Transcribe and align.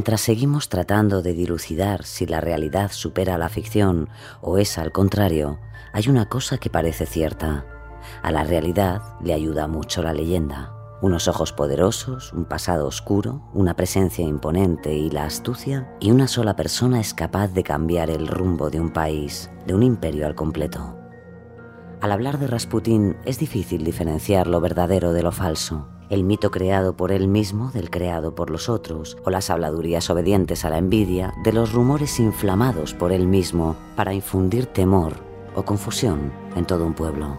Mientras 0.00 0.22
seguimos 0.22 0.70
tratando 0.70 1.20
de 1.20 1.34
dilucidar 1.34 2.04
si 2.04 2.24
la 2.24 2.40
realidad 2.40 2.90
supera 2.90 3.34
a 3.34 3.38
la 3.38 3.50
ficción 3.50 4.08
o 4.40 4.56
es 4.56 4.78
al 4.78 4.92
contrario, 4.92 5.60
hay 5.92 6.08
una 6.08 6.26
cosa 6.26 6.56
que 6.56 6.70
parece 6.70 7.04
cierta. 7.04 7.66
A 8.22 8.32
la 8.32 8.42
realidad 8.42 9.02
le 9.22 9.34
ayuda 9.34 9.66
mucho 9.66 10.02
la 10.02 10.14
leyenda. 10.14 10.72
Unos 11.02 11.28
ojos 11.28 11.52
poderosos, 11.52 12.32
un 12.32 12.46
pasado 12.46 12.86
oscuro, 12.86 13.42
una 13.52 13.76
presencia 13.76 14.24
imponente 14.24 14.94
y 14.94 15.10
la 15.10 15.26
astucia, 15.26 15.94
y 16.00 16.12
una 16.12 16.28
sola 16.28 16.56
persona 16.56 16.98
es 16.98 17.12
capaz 17.12 17.48
de 17.48 17.62
cambiar 17.62 18.08
el 18.08 18.26
rumbo 18.26 18.70
de 18.70 18.80
un 18.80 18.94
país, 18.94 19.50
de 19.66 19.74
un 19.74 19.82
imperio 19.82 20.26
al 20.26 20.34
completo. 20.34 20.96
Al 22.00 22.12
hablar 22.12 22.38
de 22.38 22.46
Rasputín 22.46 23.18
es 23.26 23.38
difícil 23.38 23.84
diferenciar 23.84 24.46
lo 24.46 24.62
verdadero 24.62 25.12
de 25.12 25.22
lo 25.22 25.30
falso 25.30 25.90
el 26.10 26.24
mito 26.24 26.50
creado 26.50 26.96
por 26.96 27.12
él 27.12 27.28
mismo 27.28 27.70
del 27.70 27.88
creado 27.88 28.34
por 28.34 28.50
los 28.50 28.68
otros, 28.68 29.16
o 29.24 29.30
las 29.30 29.48
habladurías 29.48 30.10
obedientes 30.10 30.64
a 30.64 30.70
la 30.70 30.78
envidia 30.78 31.32
de 31.44 31.52
los 31.52 31.72
rumores 31.72 32.18
inflamados 32.18 32.94
por 32.94 33.12
él 33.12 33.28
mismo 33.28 33.76
para 33.94 34.12
infundir 34.12 34.66
temor 34.66 35.14
o 35.54 35.64
confusión 35.64 36.32
en 36.56 36.66
todo 36.66 36.84
un 36.84 36.94
pueblo. 36.94 37.38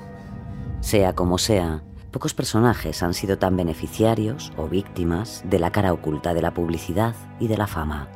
Sea 0.79 1.13
como 1.13 1.37
sea, 1.37 1.83
pocos 2.11 2.33
personajes 2.33 3.03
han 3.03 3.13
sido 3.13 3.37
tan 3.37 3.57
beneficiarios 3.57 4.53
o 4.57 4.67
víctimas 4.67 5.43
de 5.45 5.59
la 5.59 5.71
cara 5.71 5.91
oculta 5.91 6.33
de 6.33 6.41
la 6.41 6.53
publicidad 6.53 7.13
y 7.41 7.49
de 7.49 7.57
la 7.57 7.67
fama. 7.67 8.07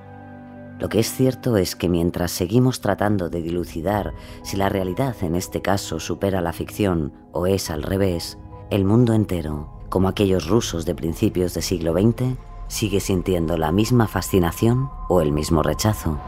Lo 0.80 0.90
que 0.90 1.00
es 1.00 1.12
cierto 1.12 1.58
es 1.58 1.76
que 1.76 1.90
mientras 1.90 2.32
seguimos 2.32 2.82
tratando 2.82 3.30
de 3.30 3.42
dilucidar 3.42 4.14
si 4.42 4.58
la 4.58 4.70
realidad 4.70 5.16
en 5.22 5.36
este 5.36 5.62
caso 5.62 6.00
supera 6.00 6.42
la 6.42 6.54
ficción 6.54 7.14
o 7.32 7.46
es 7.46 7.70
al 7.70 7.84
revés, 7.84 8.38
el 8.70 8.84
mundo 8.84 9.14
entero 9.14 9.75
como 9.90 10.08
aquellos 10.08 10.48
rusos 10.48 10.86
de 10.86 10.96
principios 10.96 11.54
del 11.54 11.64
siglo 11.64 11.94
XX, 11.94 12.38
sigue 12.68 13.00
sintiendo 13.00 13.58
la 13.58 13.72
misma 13.72 14.08
fascinación 14.08 14.90
o 15.10 15.22
el 15.22 15.32
mismo 15.32 15.64
rechazo 15.64 16.20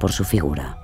por 0.00 0.12
su 0.12 0.24
figura. 0.24 0.78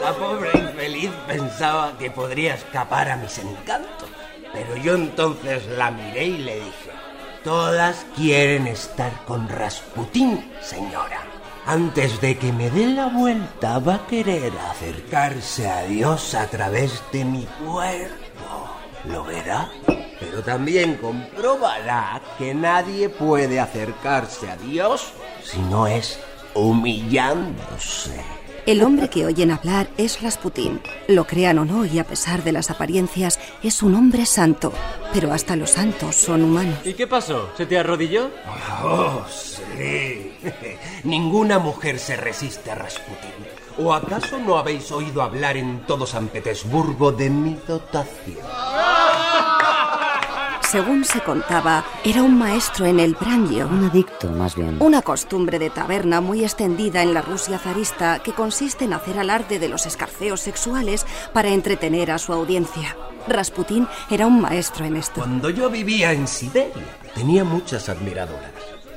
La 0.00 0.12
pobre 0.14 0.50
infeliz 0.54 1.10
pensaba 1.26 1.96
que 1.98 2.10
podría 2.10 2.54
escapar 2.54 3.10
a 3.10 3.16
mis 3.16 3.38
encantos, 3.38 4.08
pero 4.52 4.76
yo 4.76 4.94
entonces 4.94 5.66
la 5.76 5.90
miré 5.90 6.26
y 6.26 6.38
le 6.38 6.56
dije, 6.56 6.90
todas 7.44 8.06
quieren 8.14 8.66
estar 8.66 9.24
con 9.24 9.48
Rasputín, 9.48 10.44
señora 10.60 11.35
antes 11.66 12.20
de 12.20 12.38
que 12.38 12.52
me 12.52 12.70
dé 12.70 12.86
la 12.86 13.08
vuelta, 13.08 13.78
va 13.80 13.96
a 13.96 14.06
querer 14.06 14.52
acercarse 14.70 15.68
a 15.68 15.82
Dios 15.82 16.34
a 16.34 16.46
través 16.46 17.02
de 17.12 17.24
mi 17.24 17.44
cuerpo. 17.44 18.70
Lo 19.04 19.24
verá, 19.24 19.68
pero 20.20 20.42
también 20.42 20.96
comprobará 20.96 22.20
que 22.38 22.54
nadie 22.54 23.08
puede 23.08 23.58
acercarse 23.60 24.48
a 24.48 24.56
Dios 24.56 25.12
si 25.42 25.58
no 25.58 25.86
es 25.86 26.18
humillándose. 26.54 28.35
El 28.66 28.82
hombre 28.82 29.08
que 29.08 29.24
oyen 29.24 29.52
hablar 29.52 29.86
es 29.96 30.22
Rasputín. 30.22 30.80
Lo 31.06 31.24
crean 31.24 31.60
o 31.60 31.64
no, 31.64 31.86
y 31.86 32.00
a 32.00 32.04
pesar 32.04 32.42
de 32.42 32.50
las 32.50 32.68
apariencias, 32.68 33.38
es 33.62 33.80
un 33.80 33.94
hombre 33.94 34.26
santo. 34.26 34.72
Pero 35.12 35.32
hasta 35.32 35.54
los 35.54 35.70
santos 35.70 36.16
son 36.16 36.42
humanos. 36.42 36.78
¿Y 36.84 36.94
qué 36.94 37.06
pasó? 37.06 37.50
¿Se 37.56 37.64
te 37.66 37.78
arrodilló? 37.78 38.28
Oh, 38.82 39.24
sí. 39.30 40.32
Ninguna 41.04 41.60
mujer 41.60 42.00
se 42.00 42.16
resiste 42.16 42.72
a 42.72 42.74
Rasputín. 42.74 43.30
¿O 43.78 43.94
acaso 43.94 44.36
no 44.38 44.58
habéis 44.58 44.90
oído 44.90 45.22
hablar 45.22 45.56
en 45.56 45.86
todo 45.86 46.04
San 46.04 46.26
Petersburgo 46.26 47.12
de 47.12 47.30
mi 47.30 47.56
dotación? 47.68 48.95
Según 50.70 51.04
se 51.04 51.20
contaba, 51.20 51.84
era 52.02 52.24
un 52.24 52.36
maestro 52.36 52.86
en 52.86 52.98
el 52.98 53.14
brangio. 53.14 53.68
Un 53.68 53.84
adicto, 53.84 54.28
más 54.32 54.56
bien. 54.56 54.78
Una 54.80 55.00
costumbre 55.00 55.60
de 55.60 55.70
taberna 55.70 56.20
muy 56.20 56.42
extendida 56.42 57.04
en 57.04 57.14
la 57.14 57.22
Rusia 57.22 57.60
zarista 57.60 58.18
que 58.18 58.32
consiste 58.32 58.84
en 58.84 58.92
hacer 58.92 59.16
alarde 59.20 59.60
de 59.60 59.68
los 59.68 59.86
escarceos 59.86 60.40
sexuales 60.40 61.06
para 61.32 61.50
entretener 61.50 62.10
a 62.10 62.18
su 62.18 62.32
audiencia. 62.32 62.96
Rasputín 63.28 63.86
era 64.10 64.26
un 64.26 64.40
maestro 64.40 64.84
en 64.84 64.96
esto. 64.96 65.20
Cuando 65.20 65.50
yo 65.50 65.70
vivía 65.70 66.12
en 66.12 66.26
Siberia, 66.26 66.82
tenía 67.14 67.44
muchas 67.44 67.88
admiradoras, 67.88 68.50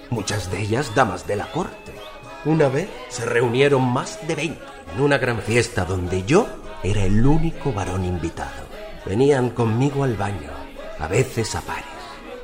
muchas 0.10 0.50
de 0.50 0.64
ellas 0.64 0.96
damas 0.96 1.28
de 1.28 1.36
la 1.36 1.52
corte. 1.52 1.94
Una 2.46 2.68
vez 2.68 2.90
se 3.10 3.26
reunieron 3.26 3.84
más 3.84 4.28
de 4.28 4.34
20 4.34 4.60
en 4.96 5.02
una 5.02 5.20
gran 5.20 5.40
fiesta 5.40 5.86
donde 5.86 6.24
yo 6.24 6.48
era 6.82 7.04
el 7.04 7.24
único 7.24 7.72
varón 7.72 8.06
invitado. 8.06 8.68
Venían 9.06 9.52
conmigo 9.52 10.04
al 10.04 10.16
baño 10.16 10.59
a 11.00 11.08
veces 11.08 11.56
a 11.56 11.62
pares. 11.62 11.86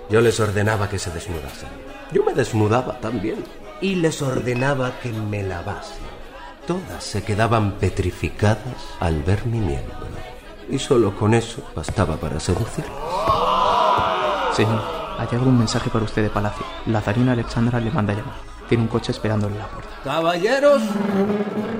Yo 0.09 0.21
les 0.21 0.39
ordenaba 0.39 0.89
que 0.89 0.99
se 0.99 1.11
desnudasen. 1.11 1.69
Yo 2.11 2.23
me 2.23 2.33
desnudaba 2.33 2.99
también. 2.99 3.43
Y 3.81 3.95
les 3.95 4.21
ordenaba 4.21 4.99
que 5.01 5.11
me 5.11 5.43
lavasen. 5.43 6.05
Todas 6.65 7.03
se 7.03 7.23
quedaban 7.23 7.73
petrificadas 7.73 8.95
al 8.99 9.21
ver 9.23 9.45
mi 9.45 9.59
miembro. 9.59 9.97
Y 10.69 10.79
solo 10.79 11.15
con 11.15 11.33
eso 11.33 11.61
bastaba 11.75 12.17
para 12.17 12.39
seducirlas. 12.39 12.93
Señor, 14.55 14.81
hay 15.19 15.27
algún 15.31 15.57
mensaje 15.57 15.89
para 15.89 16.05
usted 16.05 16.23
de 16.23 16.29
palacio. 16.29 16.65
La 16.87 17.01
zarina 17.01 17.33
Alexandra 17.33 17.79
le 17.79 17.91
manda 17.91 18.13
llamar. 18.13 18.35
Tiene 18.69 18.83
un 18.83 18.89
coche 18.89 19.11
esperándole 19.11 19.53
en 19.53 19.59
la 19.59 19.67
puerta. 19.67 19.91
Caballeros, 20.03 20.81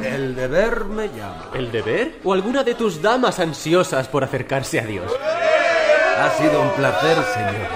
el 0.03 0.36
deber 0.36 0.86
me 0.86 1.07
llama. 1.07 1.50
¿El 1.53 1.72
deber? 1.72 2.19
¿O 2.24 2.34
alguna 2.34 2.63
de 2.63 2.75
tus 2.75 3.02
damas 3.02 3.40
ansiosas 3.40 4.07
por 4.07 4.24
acercarse 4.24 4.80
a 4.80 4.86
Dios? 4.86 5.12
Ha 6.17 6.31
sido 6.37 6.61
un 6.61 6.71
placer, 6.71 7.17
señores. 7.33 7.69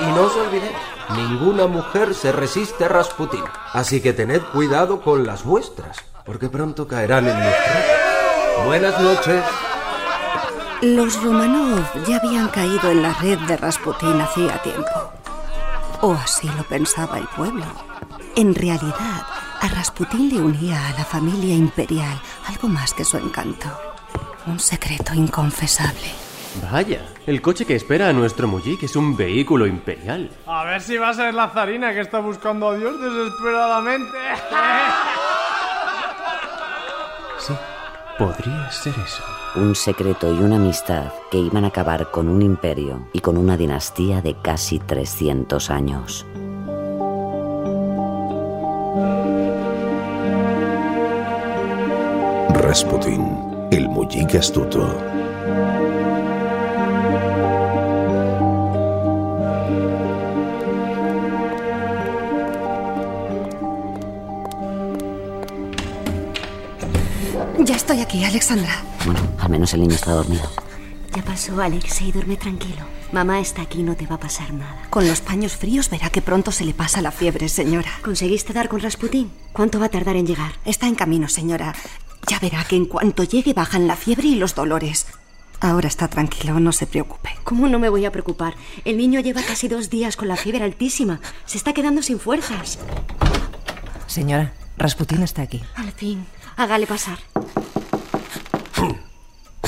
Y 0.00 0.04
no 0.06 0.22
os 0.22 0.36
olvidéis, 0.36 0.72
ninguna 1.10 1.68
mujer 1.68 2.12
se 2.14 2.32
resiste 2.32 2.84
a 2.84 2.88
Rasputín. 2.88 3.44
Así 3.72 4.00
que 4.00 4.12
tened 4.12 4.42
cuidado 4.52 5.00
con 5.00 5.24
las 5.24 5.44
vuestras, 5.44 5.98
porque 6.26 6.48
pronto 6.48 6.88
caerán 6.88 7.28
en 7.28 7.38
nuestra. 7.38 8.64
Buenas 8.66 9.00
noches. 9.00 9.44
Los 10.82 11.22
Romanov 11.22 11.84
ya 12.06 12.16
habían 12.16 12.48
caído 12.48 12.90
en 12.90 13.02
la 13.02 13.14
red 13.14 13.38
de 13.40 13.56
Rasputín 13.56 14.20
hacía 14.20 14.60
tiempo. 14.62 15.12
O 16.00 16.14
así 16.14 16.48
lo 16.56 16.64
pensaba 16.64 17.18
el 17.18 17.28
pueblo. 17.28 17.64
En 18.34 18.56
realidad, 18.56 19.24
a 19.60 19.68
Rasputín 19.68 20.34
le 20.34 20.40
unía 20.40 20.88
a 20.88 20.98
la 20.98 21.04
familia 21.04 21.54
imperial 21.54 22.20
algo 22.48 22.66
más 22.66 22.92
que 22.92 23.04
su 23.04 23.16
encanto. 23.18 23.68
Un 24.46 24.58
secreto 24.58 25.14
inconfesable. 25.14 26.23
Vaya, 26.62 27.00
el 27.26 27.42
coche 27.42 27.64
que 27.64 27.74
espera 27.74 28.08
a 28.08 28.12
nuestro 28.12 28.46
Mujik 28.46 28.82
es 28.84 28.96
un 28.96 29.16
vehículo 29.16 29.66
imperial. 29.66 30.30
A 30.46 30.64
ver 30.64 30.80
si 30.80 30.96
va 30.96 31.08
a 31.08 31.14
ser 31.14 31.34
la 31.34 31.48
zarina 31.48 31.92
que 31.92 32.00
está 32.00 32.20
buscando 32.20 32.68
a 32.68 32.76
Dios 32.76 32.94
desesperadamente. 33.00 34.18
Sí, 37.38 37.54
podría 38.18 38.70
ser 38.70 38.94
eso. 39.04 39.22
Un 39.56 39.74
secreto 39.74 40.32
y 40.32 40.38
una 40.38 40.56
amistad 40.56 41.12
que 41.30 41.38
iban 41.38 41.64
a 41.64 41.68
acabar 41.68 42.10
con 42.10 42.28
un 42.28 42.42
imperio 42.42 43.08
y 43.12 43.20
con 43.20 43.36
una 43.36 43.56
dinastía 43.56 44.22
de 44.22 44.36
casi 44.40 44.78
300 44.78 45.70
años. 45.70 46.26
Rasputin, 52.50 53.68
el 53.70 53.88
Mujik 53.88 54.34
astuto. 54.36 55.23
Estoy 67.84 68.00
aquí, 68.00 68.24
Alexandra. 68.24 68.82
Bueno, 69.04 69.20
al 69.38 69.50
menos 69.50 69.74
el 69.74 69.82
niño 69.82 69.94
está 69.94 70.12
dormido. 70.12 70.48
Ya 71.14 71.22
pasó, 71.22 71.60
Alex, 71.60 72.00
y 72.00 72.12
duerme 72.12 72.38
tranquilo. 72.38 72.82
Mamá 73.12 73.40
está 73.40 73.60
aquí, 73.60 73.82
no 73.82 73.94
te 73.94 74.06
va 74.06 74.14
a 74.14 74.20
pasar 74.20 74.54
nada. 74.54 74.86
Con 74.88 75.06
los 75.06 75.20
paños 75.20 75.52
fríos 75.52 75.90
verá 75.90 76.08
que 76.08 76.22
pronto 76.22 76.50
se 76.50 76.64
le 76.64 76.72
pasa 76.72 77.02
la 77.02 77.10
fiebre, 77.10 77.46
señora. 77.50 77.90
¿Conseguiste 78.02 78.54
dar 78.54 78.70
con 78.70 78.80
Rasputín? 78.80 79.30
¿Cuánto 79.52 79.78
va 79.80 79.86
a 79.86 79.90
tardar 79.90 80.16
en 80.16 80.26
llegar? 80.26 80.52
Está 80.64 80.86
en 80.86 80.94
camino, 80.94 81.28
señora. 81.28 81.74
Ya 82.26 82.38
verá 82.38 82.64
que 82.64 82.76
en 82.76 82.86
cuanto 82.86 83.22
llegue 83.22 83.52
bajan 83.52 83.86
la 83.86 83.96
fiebre 83.96 84.28
y 84.28 84.36
los 84.36 84.54
dolores. 84.54 85.06
Ahora 85.60 85.88
está 85.88 86.08
tranquilo, 86.08 86.58
no 86.60 86.72
se 86.72 86.86
preocupe. 86.86 87.36
¿Cómo 87.44 87.68
no 87.68 87.78
me 87.78 87.90
voy 87.90 88.06
a 88.06 88.12
preocupar? 88.12 88.54
El 88.86 88.96
niño 88.96 89.20
lleva 89.20 89.42
casi 89.42 89.68
dos 89.68 89.90
días 89.90 90.16
con 90.16 90.28
la 90.28 90.36
fiebre 90.36 90.64
altísima. 90.64 91.20
Se 91.44 91.58
está 91.58 91.74
quedando 91.74 92.00
sin 92.00 92.18
fuerzas. 92.18 92.78
Señora, 94.06 94.54
Rasputín 94.78 95.22
está 95.22 95.42
aquí. 95.42 95.62
Al 95.74 95.92
fin, 95.92 96.24
hágale 96.56 96.86
pasar. 96.86 97.18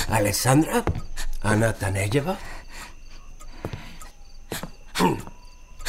¿Alessandra? 0.09 0.85
¿Ana 1.43 1.73
Taneyeva? 1.73 2.39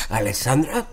¿Alessandra? 0.10 0.88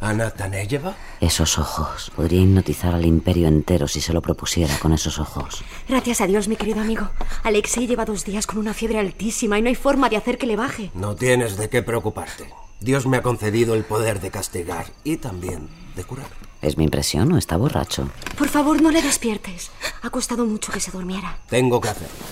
¿Ana 0.00 0.30
Taneyeva? 0.30 0.94
Esos 1.20 1.58
ojos. 1.58 2.10
Podría 2.14 2.42
hipnotizar 2.42 2.94
al 2.94 3.06
imperio 3.06 3.48
entero 3.48 3.88
si 3.88 4.00
se 4.00 4.12
lo 4.12 4.20
propusiera 4.20 4.76
con 4.78 4.92
esos 4.92 5.18
ojos. 5.18 5.62
Gracias 5.88 6.20
a 6.20 6.26
Dios, 6.26 6.48
mi 6.48 6.56
querido 6.56 6.80
amigo. 6.80 7.10
Alexei 7.42 7.86
lleva 7.86 8.04
dos 8.04 8.24
días 8.24 8.46
con 8.46 8.58
una 8.58 8.74
fiebre 8.74 8.98
altísima 8.98 9.58
y 9.58 9.62
no 9.62 9.68
hay 9.68 9.74
forma 9.74 10.08
de 10.08 10.16
hacer 10.16 10.36
que 10.36 10.46
le 10.46 10.56
baje. 10.56 10.90
No 10.94 11.14
tienes 11.14 11.56
de 11.56 11.68
qué 11.68 11.82
preocuparte. 11.82 12.52
Dios 12.80 13.06
me 13.06 13.16
ha 13.16 13.22
concedido 13.22 13.74
el 13.74 13.84
poder 13.84 14.20
de 14.20 14.30
castigar 14.30 14.86
y 15.04 15.16
también 15.16 15.68
de 15.96 16.04
curar. 16.04 16.26
¿Es 16.60 16.76
mi 16.76 16.84
impresión 16.84 17.32
o 17.32 17.38
está 17.38 17.56
borracho? 17.56 18.10
Por 18.36 18.48
favor, 18.48 18.82
no 18.82 18.90
le 18.90 19.00
despiertes. 19.00 19.70
Ha 20.02 20.10
costado 20.10 20.44
mucho 20.44 20.72
que 20.72 20.80
se 20.80 20.90
durmiera. 20.90 21.38
Tengo 21.48 21.80
que 21.80 21.88
hacerlo. 21.88 22.24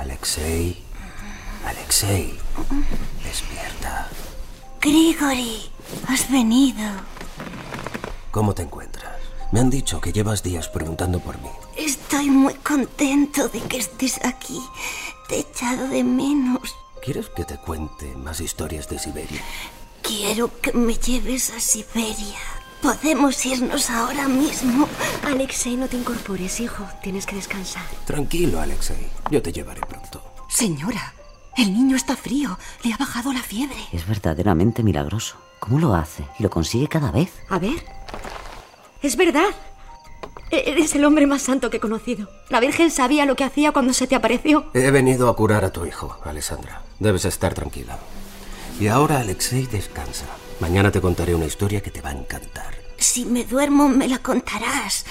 Alexei. 0.00 0.82
Alexei. 1.66 2.32
Despierta. 3.22 4.08
Grigori, 4.80 5.70
has 6.08 6.30
venido. 6.30 6.88
¿Cómo 8.30 8.54
te 8.54 8.62
encuentras? 8.62 9.20
Me 9.52 9.60
han 9.60 9.68
dicho 9.68 10.00
que 10.00 10.12
llevas 10.12 10.42
días 10.42 10.68
preguntando 10.68 11.20
por 11.20 11.36
mí. 11.42 11.50
Estoy 11.76 12.30
muy 12.30 12.54
contento 12.54 13.48
de 13.48 13.60
que 13.60 13.76
estés 13.76 14.24
aquí. 14.24 14.58
Te 15.28 15.36
he 15.36 15.40
echado 15.40 15.86
de 15.88 16.02
menos. 16.02 16.74
¿Quieres 17.04 17.28
que 17.28 17.44
te 17.44 17.58
cuente 17.58 18.06
más 18.16 18.40
historias 18.40 18.88
de 18.88 18.98
Siberia? 18.98 19.42
Quiero 20.00 20.50
que 20.62 20.72
me 20.72 20.94
lleves 20.94 21.50
a 21.50 21.60
Siberia. 21.60 22.40
Podemos 22.82 23.44
irnos 23.44 23.90
ahora 23.90 24.26
mismo. 24.26 24.88
Alexei, 25.26 25.76
no 25.76 25.86
te 25.86 25.96
incorpores, 25.96 26.60
hijo. 26.60 26.86
Tienes 27.02 27.26
que 27.26 27.36
descansar. 27.36 27.84
Tranquilo, 28.06 28.60
Alexei. 28.60 29.06
Yo 29.30 29.42
te 29.42 29.52
llevaré 29.52 29.82
pronto. 29.82 30.22
Señora, 30.48 31.12
el 31.56 31.72
niño 31.74 31.96
está 31.96 32.16
frío. 32.16 32.58
Le 32.82 32.92
ha 32.92 32.96
bajado 32.96 33.32
la 33.32 33.42
fiebre. 33.42 33.76
Es 33.92 34.06
verdaderamente 34.08 34.82
milagroso. 34.82 35.36
¿Cómo 35.58 35.78
lo 35.78 35.94
hace? 35.94 36.24
Y 36.38 36.42
lo 36.42 36.48
consigue 36.50 36.88
cada 36.88 37.10
vez. 37.10 37.30
A 37.50 37.58
ver. 37.58 37.84
Es 39.02 39.16
verdad. 39.16 39.50
E-, 40.50 40.70
Eres 40.70 40.94
el 40.94 41.04
hombre 41.04 41.26
más 41.26 41.42
santo 41.42 41.68
que 41.68 41.76
he 41.76 41.80
conocido. 41.80 42.30
La 42.48 42.60
Virgen 42.60 42.90
sabía 42.90 43.26
lo 43.26 43.36
que 43.36 43.44
hacía 43.44 43.72
cuando 43.72 43.92
se 43.92 44.06
te 44.06 44.14
apareció. 44.14 44.70
He 44.72 44.90
venido 44.90 45.28
a 45.28 45.36
curar 45.36 45.64
a 45.66 45.70
tu 45.72 45.84
hijo, 45.84 46.16
Alessandra. 46.24 46.82
Debes 46.98 47.26
estar 47.26 47.52
tranquila. 47.52 47.98
Y 48.80 48.86
ahora, 48.88 49.20
Alexei, 49.20 49.66
descansa. 49.66 50.24
Mañana 50.60 50.90
te 50.90 51.00
contaré 51.00 51.34
una 51.34 51.46
historia 51.46 51.80
que 51.80 51.90
te 51.90 52.02
va 52.02 52.10
a 52.10 52.12
encantar. 52.12 52.74
Si 52.98 53.24
me 53.24 53.44
duermo, 53.44 53.88
me 53.88 54.06
la 54.06 54.18
contarás. 54.18 55.06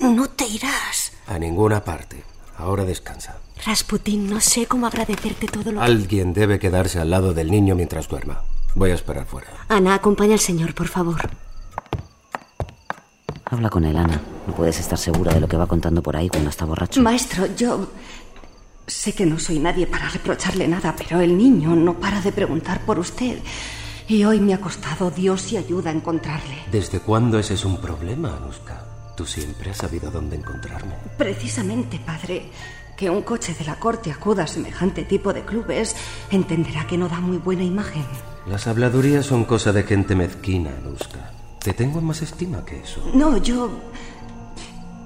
No 0.00 0.28
te 0.28 0.46
irás. 0.46 1.12
A 1.28 1.38
ninguna 1.38 1.84
parte. 1.84 2.24
Ahora 2.56 2.84
descansa. 2.84 3.38
Rasputín, 3.64 4.28
no 4.28 4.40
sé 4.40 4.66
cómo 4.66 4.86
agradecerte 4.88 5.46
todo 5.46 5.70
lo 5.70 5.80
que... 5.80 5.86
Alguien 5.86 6.32
debe 6.32 6.58
quedarse 6.58 6.98
al 6.98 7.10
lado 7.10 7.32
del 7.32 7.50
niño 7.50 7.76
mientras 7.76 8.08
duerma. 8.08 8.42
Voy 8.74 8.90
a 8.90 8.94
esperar 8.94 9.26
fuera. 9.26 9.48
Ana, 9.68 9.94
acompaña 9.94 10.34
al 10.34 10.40
señor, 10.40 10.74
por 10.74 10.88
favor. 10.88 11.30
Habla 13.44 13.70
con 13.70 13.84
él, 13.84 13.96
Ana. 13.96 14.20
No 14.46 14.54
puedes 14.54 14.78
estar 14.80 14.98
segura 14.98 15.32
de 15.32 15.40
lo 15.40 15.48
que 15.48 15.56
va 15.56 15.66
contando 15.66 16.02
por 16.02 16.16
ahí 16.16 16.28
cuando 16.28 16.50
está 16.50 16.64
borracho. 16.64 17.00
Maestro, 17.00 17.46
yo 17.56 17.88
sé 18.86 19.12
que 19.14 19.26
no 19.26 19.38
soy 19.38 19.60
nadie 19.60 19.86
para 19.86 20.08
reprocharle 20.08 20.66
nada, 20.66 20.94
pero 20.96 21.20
el 21.20 21.38
niño 21.38 21.74
no 21.76 21.94
para 21.94 22.20
de 22.20 22.32
preguntar 22.32 22.80
por 22.84 22.98
usted. 22.98 23.38
Y 24.08 24.24
hoy 24.24 24.40
me 24.40 24.54
ha 24.54 24.60
costado 24.60 25.10
Dios 25.10 25.52
y 25.52 25.58
ayuda 25.58 25.90
a 25.90 25.92
encontrarle. 25.92 26.56
¿Desde 26.72 27.00
cuándo 27.00 27.38
ese 27.38 27.54
es 27.54 27.64
un 27.66 27.76
problema, 27.76 28.34
Anuska? 28.38 28.82
Tú 29.14 29.26
siempre 29.26 29.70
has 29.70 29.76
sabido 29.76 30.10
dónde 30.10 30.36
encontrarme. 30.36 30.94
Precisamente, 31.18 31.98
padre, 31.98 32.50
que 32.96 33.10
un 33.10 33.20
coche 33.20 33.54
de 33.54 33.66
la 33.66 33.78
corte 33.78 34.10
acuda 34.10 34.44
a 34.44 34.46
semejante 34.46 35.04
tipo 35.04 35.34
de 35.34 35.44
clubes 35.44 35.94
entenderá 36.30 36.86
que 36.86 36.96
no 36.96 37.06
da 37.06 37.20
muy 37.20 37.36
buena 37.36 37.64
imagen. 37.64 38.06
Las 38.46 38.66
habladurías 38.66 39.26
son 39.26 39.44
cosa 39.44 39.74
de 39.74 39.82
gente 39.82 40.16
mezquina, 40.16 40.70
Anuska. 40.78 41.32
Te 41.58 41.74
tengo 41.74 41.98
en 41.98 42.06
más 42.06 42.22
estima 42.22 42.64
que 42.64 42.80
eso. 42.80 43.02
No, 43.12 43.36
yo... 43.36 43.70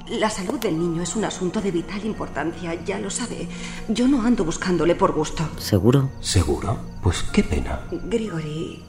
La 0.09 0.29
salud 0.29 0.59
del 0.59 0.79
niño 0.79 1.03
es 1.03 1.15
un 1.17 1.25
asunto 1.25 1.61
de 1.61 1.71
vital 1.71 2.05
importancia, 2.05 2.75
ya 2.85 2.99
lo 2.99 3.11
sabe. 3.11 3.49
Yo 3.89 4.09
no 4.09 4.23
ando 4.23 4.45
buscándole 4.45 4.95
por 4.95 5.13
gusto. 5.13 5.49
¿Seguro? 5.59 6.11
¿Seguro? 6.21 6.79
Pues 7.03 7.23
qué 7.23 7.45
pena. 7.45 7.81
Grigori, 7.91 8.83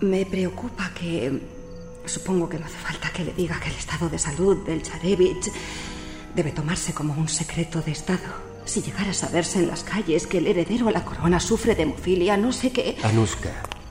me 0.00 0.24
preocupa 0.26 0.90
que... 0.94 1.60
Supongo 2.06 2.48
que 2.48 2.58
no 2.58 2.64
hace 2.64 2.78
falta 2.78 3.10
que 3.10 3.24
le 3.24 3.32
diga 3.34 3.60
que 3.60 3.68
el 3.68 3.76
estado 3.76 4.08
de 4.08 4.18
salud 4.18 4.64
del 4.64 4.82
Charevich 4.82 5.52
debe 6.34 6.50
tomarse 6.50 6.94
como 6.94 7.12
un 7.12 7.28
secreto 7.28 7.82
de 7.82 7.92
Estado. 7.92 8.50
Si 8.64 8.82
llegara 8.82 9.10
a 9.10 9.14
saberse 9.14 9.58
en 9.58 9.68
las 9.68 9.84
calles 9.84 10.26
que 10.26 10.38
el 10.38 10.46
heredero 10.46 10.88
a 10.88 10.92
la 10.92 11.04
corona 11.04 11.40
sufre 11.40 11.74
de 11.74 11.82
hemofilia, 11.82 12.36
no 12.36 12.52
sé 12.52 12.72
qué... 12.72 12.96
Anuska, 13.02 13.50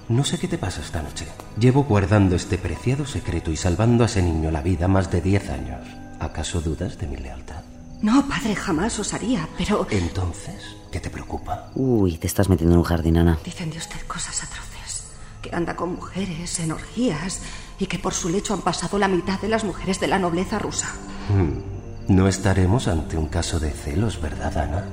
no 0.09 0.23
sé 0.23 0.39
qué 0.39 0.47
te 0.47 0.57
pasa 0.57 0.81
esta 0.81 1.01
noche. 1.03 1.27
Llevo 1.59 1.83
guardando 1.83 2.35
este 2.35 2.57
preciado 2.57 3.05
secreto 3.05 3.51
y 3.51 3.57
salvando 3.57 4.03
a 4.03 4.07
ese 4.07 4.21
niño 4.21 4.51
la 4.51 4.61
vida 4.61 4.87
más 4.87 5.11
de 5.11 5.21
diez 5.21 5.49
años. 5.49 5.98
¿Acaso 6.19 6.61
dudas 6.61 6.97
de 6.97 7.07
mi 7.07 7.17
lealtad? 7.17 7.63
No, 8.01 8.25
padre, 8.27 8.55
jamás 8.55 8.97
osaría, 8.99 9.47
pero... 9.57 9.85
Entonces, 9.89 10.75
¿qué 10.91 10.99
te 10.99 11.09
preocupa? 11.09 11.69
Uy, 11.75 12.17
te 12.17 12.27
estás 12.27 12.49
metiendo 12.49 12.75
en 12.75 12.79
un 12.79 12.85
jardín, 12.85 13.17
Ana. 13.17 13.39
Dicen 13.43 13.69
de 13.71 13.77
usted 13.77 13.99
cosas 14.07 14.43
atroces. 14.43 15.05
Que 15.41 15.53
anda 15.53 15.75
con 15.75 15.95
mujeres 15.95 16.59
en 16.59 16.71
orgías 16.71 17.41
y 17.77 17.87
que 17.87 17.99
por 17.99 18.13
su 18.13 18.29
lecho 18.29 18.53
han 18.53 18.61
pasado 18.61 18.97
la 18.97 19.07
mitad 19.07 19.39
de 19.39 19.49
las 19.49 19.63
mujeres 19.63 19.99
de 19.99 20.07
la 20.07 20.19
nobleza 20.19 20.59
rusa. 20.59 20.87
Hmm. 21.29 22.13
No 22.13 22.27
estaremos 22.27 22.87
ante 22.87 23.17
un 23.17 23.27
caso 23.27 23.59
de 23.59 23.71
celos, 23.71 24.21
¿verdad, 24.21 24.57
Ana? 24.57 24.85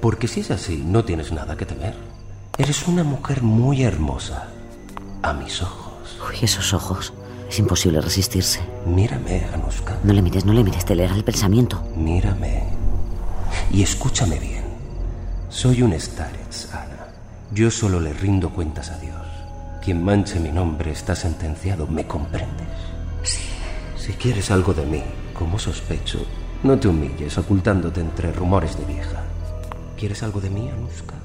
Porque 0.00 0.28
si 0.28 0.40
es 0.40 0.50
así, 0.50 0.76
no 0.76 1.04
tienes 1.04 1.32
nada 1.32 1.56
que 1.56 1.66
temer. 1.66 1.96
Eres 2.58 2.86
una 2.86 3.02
mujer 3.02 3.42
muy 3.42 3.82
hermosa. 3.82 4.48
A 5.22 5.32
mis 5.32 5.62
ojos. 5.62 6.18
Uy, 6.28 6.38
esos 6.42 6.72
ojos. 6.74 7.12
Es 7.52 7.58
imposible 7.58 8.00
resistirse. 8.00 8.60
Mírame, 8.86 9.44
Anuska. 9.52 9.98
No 10.04 10.14
le 10.14 10.22
mires, 10.22 10.46
no 10.46 10.54
le 10.54 10.64
mires, 10.64 10.86
te 10.86 10.94
leerá 10.94 11.14
el 11.14 11.22
pensamiento. 11.22 11.82
Mírame. 11.94 12.62
Y 13.70 13.82
escúchame 13.82 14.38
bien. 14.38 14.64
Soy 15.50 15.82
un 15.82 15.92
starets, 16.00 16.72
Ana. 16.72 17.08
Yo 17.52 17.70
solo 17.70 18.00
le 18.00 18.14
rindo 18.14 18.48
cuentas 18.48 18.88
a 18.88 18.96
Dios. 19.00 19.20
Quien 19.84 20.02
manche 20.02 20.40
mi 20.40 20.50
nombre 20.50 20.92
está 20.92 21.14
sentenciado, 21.14 21.86
¿me 21.86 22.06
comprendes? 22.06 22.68
Sí. 23.22 23.42
Si 23.98 24.14
quieres 24.14 24.50
algo 24.50 24.72
de 24.72 24.86
mí, 24.86 25.02
como 25.34 25.58
sospecho, 25.58 26.24
no 26.62 26.78
te 26.78 26.88
humilles 26.88 27.36
ocultándote 27.36 28.00
entre 28.00 28.32
rumores 28.32 28.78
de 28.78 28.86
vieja. 28.86 29.24
¿Quieres 29.98 30.22
algo 30.22 30.40
de 30.40 30.48
mí, 30.48 30.70
Anuska? 30.70 31.16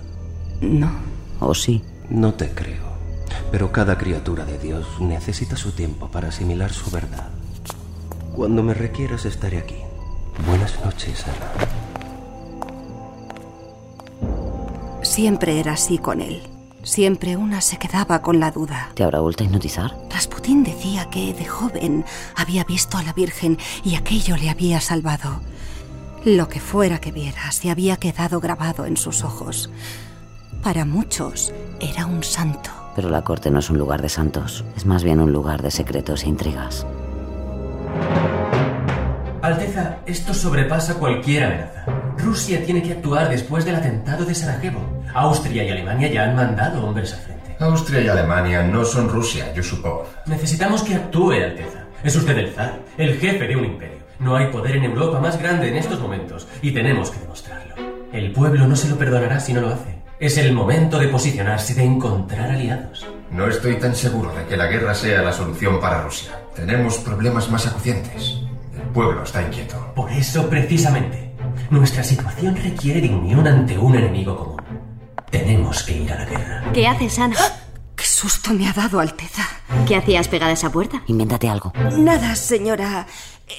No. 0.60 0.92
¿O 1.40 1.56
sí? 1.56 1.82
No 2.10 2.34
te 2.34 2.50
creo. 2.50 2.87
Pero 3.52 3.72
cada 3.72 3.98
criatura 3.98 4.46
de 4.46 4.60
Dios 4.60 4.86
necesita 5.00 5.56
su 5.56 5.72
tiempo 5.72 6.10
para 6.10 6.30
asimilar 6.30 6.72
su 6.72 6.92
verdad. 6.92 7.30
Cuando 8.36 8.62
me 8.62 8.74
requieras 8.74 9.26
estaré 9.26 9.58
aquí. 9.60 9.78
Buenas 10.46 10.80
noches, 10.84 11.26
Ana. 11.26 11.78
Siempre 15.02 15.60
era 15.60 15.74
así 15.74 15.98
con 15.98 16.22
él. 16.22 16.44
Siempre 16.84 17.36
una 17.36 17.62
se 17.62 17.78
quedaba 17.78 18.22
con 18.22 18.40
la 18.40 18.52
duda. 18.52 18.92
¿Te 18.94 19.04
habrá 19.04 19.20
vuelto 19.20 19.44
a 19.44 19.48
hipnotizar? 19.48 19.98
Rasputín 20.10 20.64
decía 20.64 21.10
que 21.10 21.34
de 21.34 21.46
joven 21.46 22.06
había 22.36 22.64
visto 22.64 22.98
a 22.98 23.04
la 23.04 23.14
Virgen 23.14 23.58
y 23.84 23.96
aquello 23.96 24.38
le 24.38 24.50
había 24.50 24.80
salvado. 24.80 25.42
Lo 26.24 26.48
que 26.48 26.60
fuera 26.60 27.00
que 27.00 27.12
viera 27.12 27.52
se 27.52 27.72
había 27.72 27.98
quedado 27.98 28.40
grabado 28.40 28.86
en 28.86 28.98
sus 28.98 29.24
ojos. 29.24 29.70
Para 30.62 30.86
muchos 30.86 31.54
era 31.80 32.06
un 32.06 32.24
santo. 32.24 32.87
Pero 32.98 33.12
la 33.12 33.24
corte 33.24 33.52
no 33.52 33.60
es 33.60 33.70
un 33.70 33.78
lugar 33.78 34.02
de 34.02 34.10
santos, 34.10 34.66
es 34.76 34.88
más 34.88 35.04
bien 35.04 35.20
un 35.20 35.32
lugar 35.32 35.62
de 35.62 35.70
secretos 35.70 36.24
e 36.24 36.30
intrigas. 36.30 36.84
Alteza, 39.44 40.00
esto 40.08 40.34
sobrepasa 40.34 40.96
cualquier 40.96 41.44
amenaza. 41.44 41.86
Rusia 42.18 42.66
tiene 42.66 42.82
que 42.82 42.94
actuar 42.94 43.30
después 43.30 43.66
del 43.66 43.76
atentado 43.76 44.26
de 44.26 44.34
Sarajevo. 44.34 44.80
Austria 45.14 45.64
y 45.64 45.70
Alemania 45.70 46.12
ya 46.12 46.24
han 46.24 46.36
mandado 46.36 46.84
hombres 46.84 47.14
al 47.14 47.20
frente. 47.20 47.56
Austria 47.60 48.02
y 48.02 48.08
Alemania 48.08 48.64
no 48.64 48.84
son 48.84 49.10
Rusia, 49.10 49.54
yo 49.54 49.62
supongo. 49.62 50.10
Necesitamos 50.26 50.82
que 50.82 50.96
actúe, 50.96 51.34
Alteza. 51.34 51.86
Es 52.04 52.16
usted 52.16 52.36
el 52.36 52.52
zar, 52.52 52.80
el 52.98 53.20
jefe 53.20 53.48
de 53.48 53.56
un 53.56 53.66
imperio. 53.66 54.00
No 54.18 54.36
hay 54.36 54.48
poder 54.48 54.76
en 54.76 54.86
Europa 54.86 55.20
más 55.20 55.38
grande 55.40 55.70
en 55.70 55.76
estos 55.76 56.00
momentos 56.00 56.48
y 56.64 56.72
tenemos 56.72 57.12
que 57.12 57.20
demostrarlo. 57.20 57.76
El 58.12 58.32
pueblo 58.32 58.66
no 58.66 58.76
se 58.76 58.90
lo 58.90 58.98
perdonará 58.98 59.40
si 59.40 59.54
no 59.54 59.62
lo 59.62 59.68
hace. 59.68 59.97
Es 60.20 60.36
el 60.40 60.52
momento 60.52 60.98
de 60.98 61.10
posicionarse, 61.10 61.76
de 61.76 61.84
encontrar 61.84 62.50
aliados. 62.50 63.06
No 63.30 63.46
estoy 63.48 63.76
tan 63.76 63.96
seguro 63.96 64.34
de 64.34 64.48
que 64.48 64.58
la 64.58 64.66
guerra 64.66 64.96
sea 64.96 65.22
la 65.22 65.32
solución 65.32 65.80
para 65.80 66.02
Rusia. 66.02 66.42
Tenemos 66.56 66.98
problemas 66.98 67.52
más 67.52 67.68
acucientes. 67.68 68.40
El 68.74 68.82
pueblo 68.94 69.22
está 69.22 69.44
inquieto. 69.44 69.94
Por 69.94 70.12
eso, 70.12 70.50
precisamente, 70.50 71.34
nuestra 71.70 72.04
situación 72.04 72.56
requiere 72.56 73.02
de 73.02 73.14
unión 73.14 73.48
ante 73.48 73.78
un 73.78 73.96
enemigo 73.96 74.36
común. 74.36 74.58
Tenemos 75.30 75.84
que 75.84 75.98
ir 75.98 76.12
a 76.12 76.16
la 76.16 76.26
guerra. 76.26 76.72
¿Qué 76.74 76.88
haces, 76.88 77.20
Ana? 77.20 77.36
¡Qué 77.96 78.06
susto 78.06 78.56
me 78.56 78.68
ha 78.68 78.74
dado, 78.74 79.00
Alteza! 79.00 79.44
¿Qué 79.88 79.98
hacías 79.98 80.28
pegada 80.30 80.50
a 80.50 80.56
esa 80.56 80.72
puerta? 80.72 81.04
Invéntate 81.06 81.48
algo. 81.48 81.74
Nada, 81.96 82.36
señora. 82.36 83.06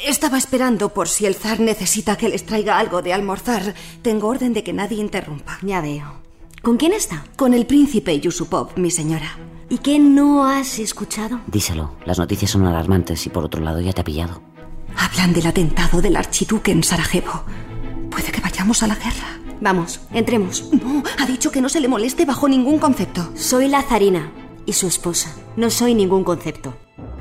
Estaba 0.04 0.38
esperando 0.38 0.88
por 0.88 1.08
si 1.08 1.24
el 1.24 1.36
zar 1.36 1.60
necesita 1.60 2.16
que 2.16 2.28
les 2.28 2.44
traiga 2.44 2.80
algo 2.80 3.00
de 3.00 3.12
almorzar. 3.14 3.74
Tengo 4.02 4.26
orden 4.26 4.54
de 4.54 4.64
que 4.64 4.72
nadie 4.72 4.98
interrumpa. 4.98 5.58
Ya 5.62 5.80
veo. 5.80 6.17
¿Con 6.62 6.76
quién 6.76 6.92
está? 6.92 7.24
Con 7.36 7.54
el 7.54 7.66
príncipe 7.66 8.18
Yusupov, 8.18 8.76
mi 8.76 8.90
señora. 8.90 9.38
¿Y 9.68 9.78
qué 9.78 9.98
no 9.98 10.44
has 10.44 10.78
escuchado? 10.78 11.40
Díselo. 11.46 11.92
Las 12.04 12.18
noticias 12.18 12.50
son 12.50 12.66
alarmantes 12.66 13.26
y 13.26 13.30
por 13.30 13.44
otro 13.44 13.62
lado 13.62 13.80
ya 13.80 13.92
te 13.92 14.00
ha 14.00 14.04
pillado. 14.04 14.42
Hablan 14.96 15.32
del 15.32 15.46
atentado 15.46 16.00
del 16.02 16.16
archiduque 16.16 16.72
en 16.72 16.82
Sarajevo. 16.82 17.44
Puede 18.10 18.32
que 18.32 18.40
vayamos 18.40 18.82
a 18.82 18.88
la 18.88 18.96
guerra. 18.96 19.38
Vamos, 19.60 20.00
entremos. 20.12 20.68
No, 20.72 21.02
ha 21.18 21.26
dicho 21.26 21.50
que 21.50 21.60
no 21.60 21.68
se 21.68 21.80
le 21.80 21.88
moleste 21.88 22.24
bajo 22.24 22.48
ningún 22.48 22.78
concepto. 22.78 23.30
Soy 23.36 23.68
la 23.68 23.82
zarina 23.82 24.32
y 24.66 24.72
su 24.72 24.86
esposa. 24.86 25.34
No 25.56 25.70
soy 25.70 25.94
ningún 25.94 26.24
concepto. 26.24 26.74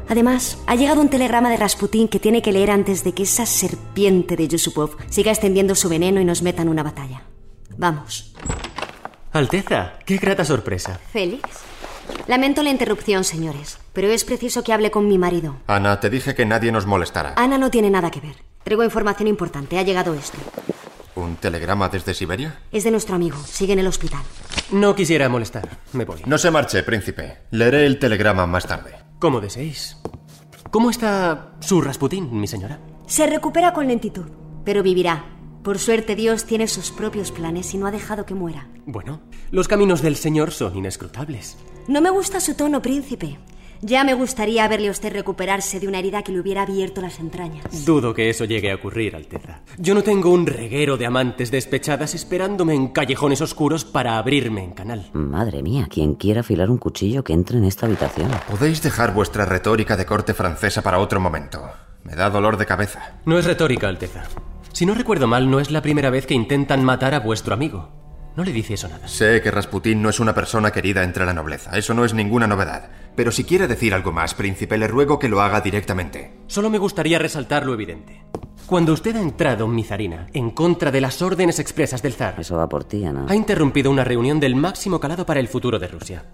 Además, 0.09 0.57
ha 0.65 0.75
llegado 0.75 1.01
un 1.01 1.09
telegrama 1.09 1.49
de 1.49 1.57
Rasputín 1.57 2.07
que 2.07 2.19
tiene 2.19 2.41
que 2.41 2.53
leer 2.53 2.71
antes 2.71 3.03
de 3.03 3.13
que 3.13 3.23
esa 3.23 3.45
serpiente 3.45 4.35
de 4.35 4.47
Yusupov 4.47 4.95
siga 5.09 5.31
extendiendo 5.31 5.75
su 5.75 5.89
veneno 5.89 6.21
y 6.21 6.25
nos 6.25 6.41
meta 6.41 6.61
en 6.61 6.69
una 6.69 6.83
batalla. 6.83 7.23
Vamos. 7.77 8.33
Alteza, 9.37 9.93
qué 10.05 10.17
grata 10.17 10.43
sorpresa. 10.43 10.99
Félix. 11.11 11.43
Lamento 12.27 12.63
la 12.63 12.69
interrupción, 12.69 13.23
señores, 13.23 13.79
pero 13.93 14.07
es 14.09 14.23
preciso 14.23 14.63
que 14.63 14.73
hable 14.73 14.91
con 14.91 15.07
mi 15.07 15.17
marido. 15.17 15.57
Ana, 15.67 15.99
te 15.99 16.09
dije 16.09 16.33
que 16.35 16.45
nadie 16.45 16.71
nos 16.71 16.85
molestara. 16.85 17.33
Ana 17.35 17.57
no 17.57 17.69
tiene 17.69 17.89
nada 17.89 18.09
que 18.11 18.19
ver. 18.19 18.35
Traigo 18.63 18.83
información 18.83 19.27
importante. 19.27 19.77
Ha 19.77 19.83
llegado 19.83 20.13
esto. 20.13 20.37
¿Un 21.15 21.35
telegrama 21.35 21.89
desde 21.89 22.13
Siberia? 22.13 22.59
Es 22.71 22.83
de 22.83 22.91
nuestro 22.91 23.15
amigo. 23.15 23.37
Sigue 23.45 23.73
en 23.73 23.79
el 23.79 23.87
hospital. 23.87 24.21
No 24.71 24.95
quisiera 24.95 25.29
molestar. 25.29 25.67
Me 25.93 26.05
voy. 26.05 26.21
No 26.25 26.37
se 26.37 26.51
marche, 26.51 26.83
príncipe. 26.83 27.37
Leeré 27.51 27.85
el 27.85 27.99
telegrama 27.99 28.45
más 28.47 28.65
tarde. 28.65 28.95
Como 29.19 29.39
deseéis. 29.39 29.97
¿Cómo 30.71 30.89
está 30.89 31.53
su 31.59 31.81
Rasputín, 31.81 32.39
mi 32.39 32.47
señora? 32.47 32.79
Se 33.07 33.25
recupera 33.25 33.71
con 33.73 33.87
lentitud, 33.87 34.25
pero 34.65 34.83
vivirá. 34.83 35.36
Por 35.67 35.79
suerte 35.79 36.15
Dios 36.15 36.45
tiene 36.45 36.65
sus 36.69 36.91
propios 36.91 37.29
planes 37.33 37.73
y 37.73 37.77
no 37.77 37.87
ha 37.87 37.91
dejado 37.91 38.25
que 38.25 38.33
muera. 38.33 38.69
Bueno, 38.85 39.19
los 39.51 39.67
caminos 39.67 40.01
del 40.01 40.15
Señor 40.15 40.51
son 40.51 40.77
inescrutables. 40.77 41.57
No 41.89 41.99
me 41.99 42.09
gusta 42.09 42.39
su 42.39 42.55
tono, 42.55 42.81
príncipe. 42.81 43.37
Ya 43.81 44.05
me 44.05 44.13
gustaría 44.13 44.65
verle 44.69 44.87
a 44.87 44.91
usted 44.91 45.11
recuperarse 45.11 45.81
de 45.81 45.89
una 45.89 45.99
herida 45.99 46.23
que 46.23 46.31
le 46.31 46.39
hubiera 46.39 46.61
abierto 46.61 47.01
las 47.01 47.19
entrañas. 47.19 47.83
Dudo 47.83 48.13
que 48.13 48.29
eso 48.29 48.45
llegue 48.45 48.71
a 48.71 48.75
ocurrir, 48.75 49.13
Alteza. 49.13 49.59
Yo 49.77 49.93
no 49.93 50.03
tengo 50.03 50.29
un 50.29 50.45
reguero 50.47 50.95
de 50.95 51.05
amantes 51.05 51.51
despechadas 51.51 52.15
esperándome 52.15 52.73
en 52.73 52.87
callejones 52.87 53.41
oscuros 53.41 53.83
para 53.83 54.17
abrirme 54.19 54.63
en 54.63 54.71
canal. 54.71 55.09
Madre 55.11 55.63
mía, 55.63 55.89
quien 55.91 56.15
quiera 56.15 56.39
afilar 56.39 56.69
un 56.69 56.77
cuchillo 56.77 57.25
que 57.25 57.33
entre 57.33 57.57
en 57.57 57.65
esta 57.65 57.87
habitación. 57.87 58.31
Podéis 58.49 58.81
dejar 58.81 59.13
vuestra 59.13 59.43
retórica 59.45 59.97
de 59.97 60.05
corte 60.05 60.33
francesa 60.33 60.81
para 60.81 60.99
otro 60.99 61.19
momento. 61.19 61.61
Me 62.05 62.15
da 62.15 62.29
dolor 62.29 62.55
de 62.55 62.65
cabeza. 62.65 63.17
No 63.25 63.37
es 63.37 63.43
retórica, 63.43 63.89
Alteza. 63.89 64.23
Si 64.73 64.85
no 64.85 64.93
recuerdo 64.93 65.27
mal, 65.27 65.49
no 65.49 65.59
es 65.59 65.71
la 65.71 65.81
primera 65.81 66.09
vez 66.09 66.25
que 66.25 66.33
intentan 66.33 66.83
matar 66.83 67.13
a 67.13 67.19
vuestro 67.19 67.53
amigo. 67.53 67.89
No 68.35 68.43
le 68.43 68.51
dice 68.51 68.75
eso 68.75 68.87
nada. 68.87 69.07
Sé 69.07 69.41
que 69.41 69.49
Rasputín 69.49 70.01
no 70.01 70.09
es 70.09 70.19
una 70.19 70.35
persona 70.35 70.71
querida 70.71 71.03
entre 71.03 71.25
la 71.25 71.33
nobleza. 71.33 71.75
Eso 71.75 71.95
no 71.95 72.05
es 72.05 72.13
ninguna 72.13 72.45
novedad. 72.45 72.91
Pero 73.15 73.31
si 73.31 73.43
quiere 73.43 73.67
decir 73.67 73.95
algo 73.95 74.11
más, 74.11 74.35
príncipe, 74.35 74.77
le 74.77 74.87
ruego 74.87 75.17
que 75.17 75.27
lo 75.27 75.41
haga 75.41 75.59
directamente. 75.61 76.33
Solo 76.45 76.69
me 76.69 76.77
gustaría 76.77 77.17
resaltar 77.17 77.65
lo 77.65 77.73
evidente. 77.73 78.21
Cuando 78.67 78.93
usted 78.93 79.15
ha 79.15 79.21
entrado, 79.21 79.67
Mizarina, 79.67 80.27
en 80.33 80.51
contra 80.51 80.91
de 80.91 81.01
las 81.01 81.21
órdenes 81.23 81.57
expresas 81.57 82.03
del 82.03 82.13
zar, 82.13 82.35
Eso 82.39 82.57
va 82.57 82.69
por 82.69 82.83
ti, 82.83 83.05
Ana. 83.05 83.25
ha 83.27 83.33
interrumpido 83.33 83.89
una 83.89 84.03
reunión 84.03 84.39
del 84.39 84.55
máximo 84.55 84.99
calado 84.99 85.25
para 85.25 85.39
el 85.39 85.47
futuro 85.47 85.79
de 85.79 85.87
Rusia. 85.87 86.25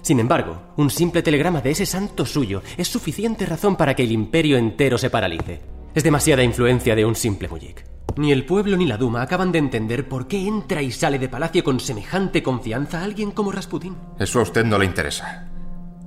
Sin 0.00 0.18
embargo, 0.18 0.72
un 0.78 0.90
simple 0.90 1.22
telegrama 1.22 1.60
de 1.60 1.70
ese 1.70 1.86
santo 1.86 2.26
suyo 2.26 2.62
es 2.76 2.88
suficiente 2.88 3.46
razón 3.46 3.76
para 3.76 3.94
que 3.94 4.02
el 4.02 4.10
imperio 4.10 4.56
entero 4.56 4.98
se 4.98 5.10
paralice. 5.10 5.60
Es 5.94 6.04
demasiada 6.04 6.42
influencia 6.42 6.96
de 6.96 7.04
un 7.04 7.14
simple 7.14 7.48
mullic. 7.48 7.84
Ni 8.16 8.32
el 8.32 8.46
pueblo 8.46 8.76
ni 8.76 8.86
la 8.86 8.96
Duma 8.96 9.20
acaban 9.20 9.52
de 9.52 9.58
entender 9.58 10.08
por 10.08 10.26
qué 10.26 10.46
entra 10.46 10.80
y 10.80 10.90
sale 10.90 11.18
de 11.18 11.28
palacio 11.28 11.62
con 11.62 11.80
semejante 11.80 12.42
confianza 12.42 13.02
alguien 13.02 13.30
como 13.30 13.52
Rasputín. 13.52 13.96
Eso 14.18 14.38
a 14.38 14.42
usted 14.42 14.64
no 14.64 14.78
le 14.78 14.86
interesa. 14.86 15.48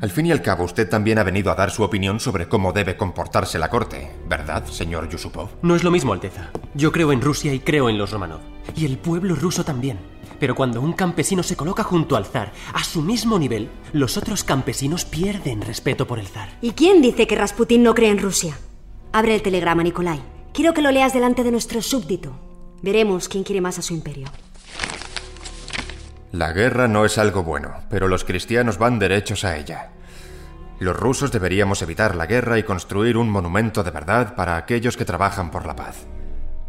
Al 0.01 0.09
fin 0.09 0.25
y 0.25 0.31
al 0.31 0.41
cabo, 0.41 0.63
usted 0.65 0.89
también 0.89 1.19
ha 1.19 1.23
venido 1.23 1.51
a 1.51 1.55
dar 1.55 1.71
su 1.71 1.83
opinión 1.83 2.19
sobre 2.19 2.49
cómo 2.49 2.73
debe 2.73 2.97
comportarse 2.97 3.57
la 3.59 3.69
corte, 3.69 4.11
¿verdad, 4.27 4.65
señor 4.65 5.07
Yusupov? 5.07 5.49
No 5.61 5.75
es 5.75 5.83
lo 5.83 5.91
mismo, 5.91 6.13
Alteza. 6.13 6.49
Yo 6.73 6.91
creo 6.91 7.11
en 7.11 7.21
Rusia 7.21 7.53
y 7.53 7.59
creo 7.59 7.87
en 7.87 7.97
los 7.97 8.11
Romanov. 8.11 8.41
Y 8.75 8.85
el 8.85 8.97
pueblo 8.97 9.35
ruso 9.35 9.63
también. 9.63 9.99
Pero 10.39 10.53
cuando 10.53 10.81
un 10.81 10.93
campesino 10.93 11.43
se 11.43 11.55
coloca 11.55 11.83
junto 11.83 12.17
al 12.17 12.25
zar, 12.25 12.51
a 12.73 12.83
su 12.83 13.01
mismo 13.01 13.39
nivel, 13.39 13.69
los 13.93 14.17
otros 14.17 14.43
campesinos 14.43 15.05
pierden 15.05 15.61
respeto 15.61 16.05
por 16.07 16.19
el 16.19 16.27
zar. 16.27 16.49
¿Y 16.61 16.71
quién 16.71 17.01
dice 17.01 17.25
que 17.25 17.35
Rasputín 17.35 17.83
no 17.83 17.95
cree 17.95 18.09
en 18.09 18.19
Rusia? 18.19 18.57
Abre 19.15 19.33
el 19.33 19.41
telegrama, 19.41 19.81
Nikolai. 19.81 20.21
Quiero 20.53 20.73
que 20.73 20.81
lo 20.81 20.91
leas 20.91 21.13
delante 21.13 21.45
de 21.45 21.51
nuestro 21.51 21.81
súbdito. 21.81 22.37
Veremos 22.81 23.29
quién 23.29 23.45
quiere 23.45 23.61
más 23.61 23.79
a 23.79 23.81
su 23.81 23.93
imperio. 23.93 24.27
La 26.33 26.51
guerra 26.51 26.89
no 26.89 27.05
es 27.05 27.17
algo 27.17 27.41
bueno, 27.41 27.75
pero 27.89 28.09
los 28.09 28.25
cristianos 28.25 28.77
van 28.77 28.99
derechos 28.99 29.45
a 29.45 29.55
ella. 29.55 29.91
Los 30.79 30.99
rusos 30.99 31.31
deberíamos 31.31 31.81
evitar 31.81 32.13
la 32.13 32.25
guerra 32.25 32.59
y 32.59 32.63
construir 32.63 33.15
un 33.15 33.29
monumento 33.29 33.85
de 33.85 33.91
verdad 33.91 34.35
para 34.35 34.57
aquellos 34.57 34.97
que 34.97 35.05
trabajan 35.05 35.49
por 35.49 35.65
la 35.65 35.77
paz. 35.77 36.05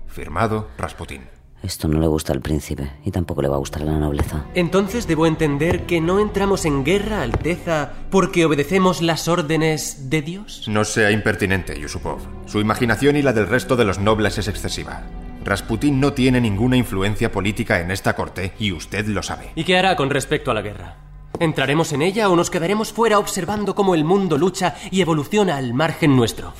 Firmado 0.07 0.69
Rasputín. 0.79 1.36
Esto 1.63 1.89
no 1.89 1.99
le 1.99 2.07
gusta 2.07 2.33
al 2.33 2.41
príncipe 2.41 2.93
y 3.05 3.11
tampoco 3.11 3.43
le 3.43 3.49
va 3.49 3.57
a 3.57 3.59
gustar 3.59 3.83
a 3.83 3.87
la 3.87 3.99
nobleza. 3.99 4.45
Entonces 4.55 5.07
debo 5.07 5.27
entender 5.27 5.87
que 5.87 6.01
no 6.01 6.21
entramos 6.21 6.65
en 6.65 6.85
guerra, 6.85 7.23
Alteza, 7.23 7.93
porque 8.11 8.45
obedecemos 8.45 9.03
las 9.03 9.27
órdenes 9.27 10.11
de 10.11 10.23
Dios. 10.23 10.65
No 10.69 10.85
sea 10.85 11.11
impertinente, 11.11 11.79
Yusupov. 11.79 12.19
Su 12.47 12.61
imaginación 12.61 13.17
y 13.17 13.23
la 13.23 13.33
del 13.33 13.49
resto 13.49 13.75
de 13.75 13.85
los 13.85 13.99
nobles 13.99 14.39
es 14.39 14.49
excesiva. 14.49 15.03
Rasputín 15.45 16.01
no 16.01 16.13
tiene 16.13 16.41
ninguna 16.41 16.77
influencia 16.77 17.33
política 17.33 17.81
en 17.81 17.91
esta 17.91 18.15
corte 18.15 18.53
y 18.59 18.73
usted 18.73 19.07
lo 19.07 19.23
sabe. 19.23 19.51
¿Y 19.55 19.65
qué 19.65 19.79
hará 19.79 19.97
con 19.97 20.11
respecto 20.11 20.51
a 20.51 20.55
la 20.55 20.63
guerra? 20.63 20.97
¿Entraremos 21.39 21.93
en 21.93 22.03
ella 22.03 22.29
o 22.29 22.37
nos 22.37 22.51
quedaremos 22.51 22.93
fuera 22.93 23.19
observando 23.19 23.75
cómo 23.75 23.95
el 23.95 24.05
mundo 24.05 24.39
lucha 24.39 24.75
y 24.91 25.01
evoluciona 25.01 25.57
al 25.57 25.75
margen 25.75 26.17
nuestro? 26.17 26.53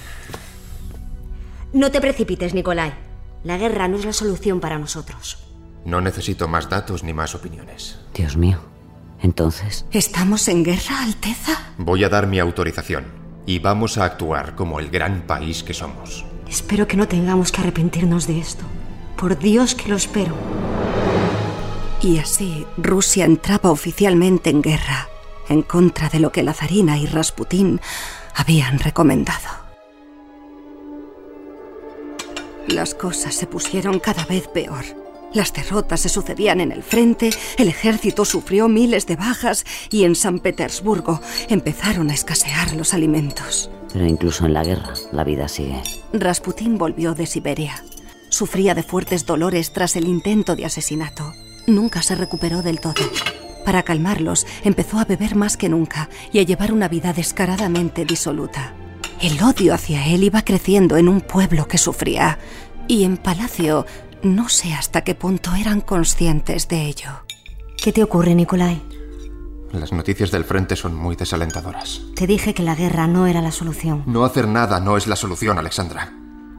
No 1.73 1.91
te 1.91 2.01
precipites, 2.01 2.55
Nikolai. 2.55 3.06
La 3.45 3.57
guerra 3.59 3.89
no 3.89 3.97
es 3.97 4.05
la 4.05 4.13
solución 4.13 4.61
para 4.61 4.79
nosotros. 4.79 5.39
No 5.85 6.01
necesito 6.01 6.49
más 6.49 6.69
datos 6.69 7.05
ni 7.05 7.13
más 7.13 7.35
opiniones. 7.35 7.99
Dios 8.15 8.37
mío. 8.37 8.59
Entonces, 9.23 9.87
¿Estamos 9.93 10.49
en 10.49 10.65
guerra, 10.65 11.03
Alteza? 11.03 11.53
Voy 11.79 12.05
a 12.05 12.09
dar 12.09 12.27
mi 12.27 12.39
autorización 12.39 13.05
y 13.47 13.61
vamos 13.61 13.97
a 13.99 14.05
actuar 14.05 14.55
como 14.55 14.81
el 14.81 14.91
gran 14.91 15.23
país 15.23 15.63
que 15.63 15.75
somos. 15.75 16.25
Espero 16.49 16.87
que 16.87 16.97
no 16.97 17.09
tengamos 17.09 17.51
que 17.51 17.61
arrepentirnos 17.61 18.27
de 18.27 18.41
esto. 18.41 18.65
Por 19.17 19.39
Dios 19.39 19.75
que 19.75 19.89
lo 19.89 19.97
espero. 19.97 20.35
Y 22.03 22.19
así 22.19 22.67
Rusia 22.77 23.25
entraba 23.25 23.71
oficialmente 23.71 24.51
en 24.51 24.63
guerra, 24.63 25.09
en 25.49 25.63
contra 25.63 26.09
de 26.09 26.21
lo 26.21 26.31
que 26.31 26.43
la 26.43 26.53
zarina 26.53 26.99
y 26.99 27.07
Rasputín 27.07 27.81
habían 28.35 28.79
recomendado. 28.79 29.66
Las 32.69 32.95
cosas 32.95 33.35
se 33.35 33.47
pusieron 33.47 34.01
cada 34.01 34.25
vez 34.25 34.49
peor. 34.49 34.85
Las 35.33 35.53
derrotas 35.53 36.01
se 36.01 36.09
sucedían 36.09 36.61
en 36.61 36.73
el 36.73 36.83
frente, 36.83 37.31
el 37.59 37.69
ejército 37.69 38.25
sufrió 38.25 38.69
miles 38.69 39.07
de 39.07 39.17
bajas 39.17 39.65
y 39.91 40.05
en 40.05 40.15
San 40.15 40.39
Petersburgo 40.39 41.21
empezaron 41.49 42.11
a 42.11 42.15
escasear 42.15 42.75
los 42.75 42.95
alimentos. 42.95 43.71
pero 43.93 44.07
incluso 44.07 44.47
en 44.47 44.53
la 44.53 44.65
guerra, 44.65 44.95
la 45.13 45.25
vida 45.25 45.49
sigue. 45.49 45.81
Rasputín 46.13 46.77
volvió 46.77 47.15
de 47.15 47.27
Siberia. 47.27 47.83
Sufría 48.29 48.75
de 48.75 48.83
fuertes 48.83 49.25
dolores 49.27 49.73
tras 49.73 49.97
el 49.97 50.07
intento 50.07 50.57
de 50.57 50.67
asesinato. 50.67 51.33
Nunca 51.67 52.03
se 52.03 52.15
recuperó 52.15 52.63
del 52.63 52.81
todo. 52.81 52.95
Para 53.65 53.83
calmarlos, 53.83 54.47
empezó 54.65 54.99
a 54.99 55.05
beber 55.05 55.35
más 55.35 55.57
que 55.57 55.69
nunca 55.69 56.09
y 56.33 56.41
a 56.41 56.43
llevar 56.43 56.73
una 56.73 56.89
vida 56.89 57.13
descaradamente 57.13 58.05
disoluta. 58.05 58.75
El 59.21 59.43
odio 59.43 59.73
hacia 59.73 60.07
él 60.07 60.25
iba 60.25 60.43
creciendo 60.43 60.97
en 60.97 61.09
un 61.09 61.21
pueblo 61.21 61.67
que 61.69 61.79
sufría. 61.79 62.39
Y 62.87 63.05
en 63.05 63.17
Palacio, 63.17 63.87
no 64.23 64.49
sé 64.49 64.75
hasta 64.75 65.03
qué 65.03 65.15
punto 65.15 65.55
eran 65.55 65.81
conscientes 65.81 66.69
de 66.69 66.87
ello. 66.87 67.11
¿Qué 67.83 67.93
te 67.93 68.03
ocurre, 68.03 68.35
Nikolai? 68.35 68.83
Las 69.73 69.93
noticias 69.93 70.31
del 70.31 70.45
frente 70.45 70.77
son 70.77 70.95
muy 70.95 71.17
desalentadoras. 71.17 72.03
Te 72.15 72.27
dije 72.27 72.55
que 72.55 72.63
la 72.63 72.75
guerra 72.75 73.07
no 73.07 73.27
era 73.27 73.41
la 73.41 73.53
solución. 73.53 74.05
No 74.07 74.25
hacer 74.25 74.47
nada 74.47 74.81
no 74.81 74.97
es 74.97 75.07
la 75.07 75.17
solución, 75.17 75.59
Alexandra. 75.59 76.13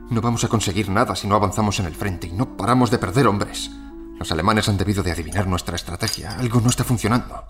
No 0.09 0.21
vamos 0.21 0.43
a 0.43 0.47
conseguir 0.47 0.89
nada 0.89 1.15
si 1.15 1.27
no 1.27 1.35
avanzamos 1.35 1.79
en 1.79 1.85
el 1.85 1.95
frente 1.95 2.27
y 2.27 2.31
no 2.31 2.57
paramos 2.57 2.91
de 2.91 2.97
perder 2.97 3.27
hombres. 3.27 3.69
Los 4.19 4.31
alemanes 4.31 4.67
han 4.67 4.77
debido 4.77 5.03
de 5.03 5.11
adivinar 5.11 5.47
nuestra 5.47 5.75
estrategia. 5.75 6.31
Algo 6.39 6.59
no 6.59 6.69
está 6.69 6.83
funcionando. 6.83 7.43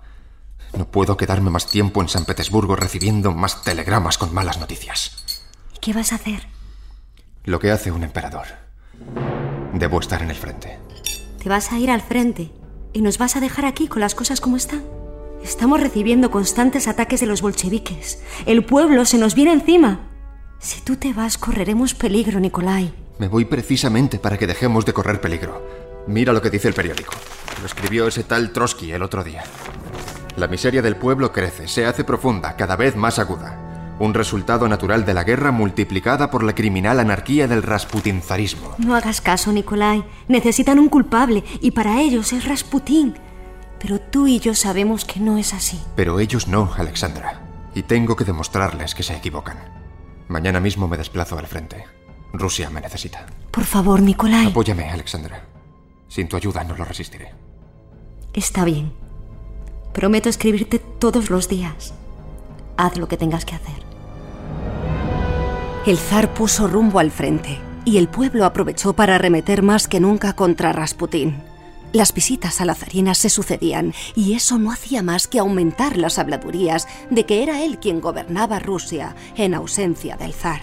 No 0.76 0.86
puedo 0.86 1.16
quedarme 1.16 1.50
más 1.50 1.66
tiempo 1.66 2.02
en 2.02 2.08
San 2.08 2.24
Petersburgo 2.24 2.76
recibiendo 2.76 3.32
más 3.32 3.62
telegramas 3.62 4.18
con 4.18 4.34
malas 4.34 4.58
noticias. 4.58 5.24
¿Y 5.74 5.78
qué 5.78 5.92
vas 5.92 6.12
a 6.12 6.16
hacer? 6.16 6.46
Lo 7.44 7.58
que 7.58 7.70
hace 7.70 7.90
un 7.90 8.02
emperador. 8.02 8.46
Debo 9.72 10.00
estar 10.00 10.22
en 10.22 10.30
el 10.30 10.36
frente. 10.36 10.78
Te 11.42 11.48
vas 11.48 11.72
a 11.72 11.78
ir 11.78 11.90
al 11.90 12.02
frente 12.02 12.50
y 12.92 13.00
nos 13.00 13.18
vas 13.18 13.36
a 13.36 13.40
dejar 13.40 13.64
aquí 13.64 13.88
con 13.88 14.00
las 14.00 14.14
cosas 14.14 14.40
como 14.40 14.56
están. 14.56 14.82
Estamos 15.42 15.80
recibiendo 15.80 16.30
constantes 16.30 16.88
ataques 16.88 17.20
de 17.20 17.26
los 17.26 17.42
bolcheviques. 17.42 18.22
El 18.44 18.64
pueblo 18.64 19.04
se 19.04 19.18
nos 19.18 19.34
viene 19.34 19.52
encima. 19.52 20.00
Si 20.58 20.80
tú 20.80 20.96
te 20.96 21.12
vas, 21.12 21.38
correremos 21.38 21.94
peligro, 21.94 22.40
Nikolai. 22.40 22.92
Me 23.18 23.28
voy 23.28 23.44
precisamente 23.44 24.18
para 24.18 24.36
que 24.36 24.46
dejemos 24.46 24.84
de 24.84 24.92
correr 24.92 25.20
peligro. 25.20 25.64
Mira 26.08 26.32
lo 26.32 26.42
que 26.42 26.50
dice 26.50 26.68
el 26.68 26.74
periódico. 26.74 27.12
Lo 27.60 27.66
escribió 27.66 28.08
ese 28.08 28.24
tal 28.24 28.52
Trotsky 28.52 28.92
el 28.92 29.02
otro 29.02 29.22
día. 29.22 29.44
La 30.38 30.46
miseria 30.46 30.82
del 30.82 30.94
pueblo 30.94 31.32
crece, 31.32 31.66
se 31.66 31.84
hace 31.84 32.04
profunda, 32.04 32.54
cada 32.54 32.76
vez 32.76 32.94
más 32.94 33.18
aguda. 33.18 33.96
Un 33.98 34.14
resultado 34.14 34.68
natural 34.68 35.04
de 35.04 35.12
la 35.12 35.24
guerra 35.24 35.50
multiplicada 35.50 36.30
por 36.30 36.44
la 36.44 36.54
criminal 36.54 37.00
anarquía 37.00 37.48
del 37.48 37.64
rasputinzarismo. 37.64 38.76
No 38.78 38.94
hagas 38.94 39.20
caso, 39.20 39.50
Nikolai. 39.50 40.04
Necesitan 40.28 40.78
un 40.78 40.90
culpable 40.90 41.42
y 41.60 41.72
para 41.72 42.00
ellos 42.00 42.32
es 42.32 42.44
Rasputín. 42.44 43.16
Pero 43.80 44.00
tú 44.00 44.28
y 44.28 44.38
yo 44.38 44.54
sabemos 44.54 45.04
que 45.04 45.18
no 45.18 45.38
es 45.38 45.52
así. 45.54 45.80
Pero 45.96 46.20
ellos 46.20 46.46
no, 46.46 46.70
Alexandra. 46.76 47.42
Y 47.74 47.82
tengo 47.82 48.14
que 48.14 48.22
demostrarles 48.24 48.94
que 48.94 49.02
se 49.02 49.16
equivocan. 49.16 49.58
Mañana 50.28 50.60
mismo 50.60 50.86
me 50.86 50.98
desplazo 50.98 51.36
al 51.36 51.48
frente. 51.48 51.84
Rusia 52.32 52.70
me 52.70 52.80
necesita. 52.80 53.26
Por 53.50 53.64
favor, 53.64 54.00
Nikolai. 54.00 54.46
Apóyame, 54.46 54.88
Alexandra. 54.88 55.42
Sin 56.06 56.28
tu 56.28 56.36
ayuda 56.36 56.62
no 56.62 56.76
lo 56.76 56.84
resistiré. 56.84 57.34
Está 58.32 58.64
bien. 58.64 59.07
Prometo 59.98 60.28
escribirte 60.28 60.78
todos 60.78 61.28
los 61.28 61.48
días. 61.48 61.92
Haz 62.76 62.96
lo 62.98 63.08
que 63.08 63.16
tengas 63.16 63.44
que 63.44 63.56
hacer. 63.56 63.74
El 65.86 65.98
zar 65.98 66.32
puso 66.34 66.68
rumbo 66.68 67.00
al 67.00 67.10
frente 67.10 67.58
y 67.84 67.98
el 67.98 68.06
pueblo 68.06 68.44
aprovechó 68.44 68.92
para 68.92 69.16
arremeter 69.16 69.64
más 69.64 69.88
que 69.88 69.98
nunca 69.98 70.34
contra 70.34 70.72
Rasputín. 70.72 71.42
Las 71.92 72.14
visitas 72.14 72.60
a 72.60 72.64
la 72.64 72.76
zarina 72.76 73.16
se 73.16 73.28
sucedían 73.28 73.92
y 74.14 74.34
eso 74.34 74.56
no 74.56 74.70
hacía 74.70 75.02
más 75.02 75.26
que 75.26 75.40
aumentar 75.40 75.96
las 75.96 76.20
habladurías 76.20 76.86
de 77.10 77.26
que 77.26 77.42
era 77.42 77.64
él 77.64 77.80
quien 77.80 78.00
gobernaba 78.00 78.60
Rusia 78.60 79.16
en 79.34 79.52
ausencia 79.52 80.16
del 80.16 80.32
zar. 80.32 80.60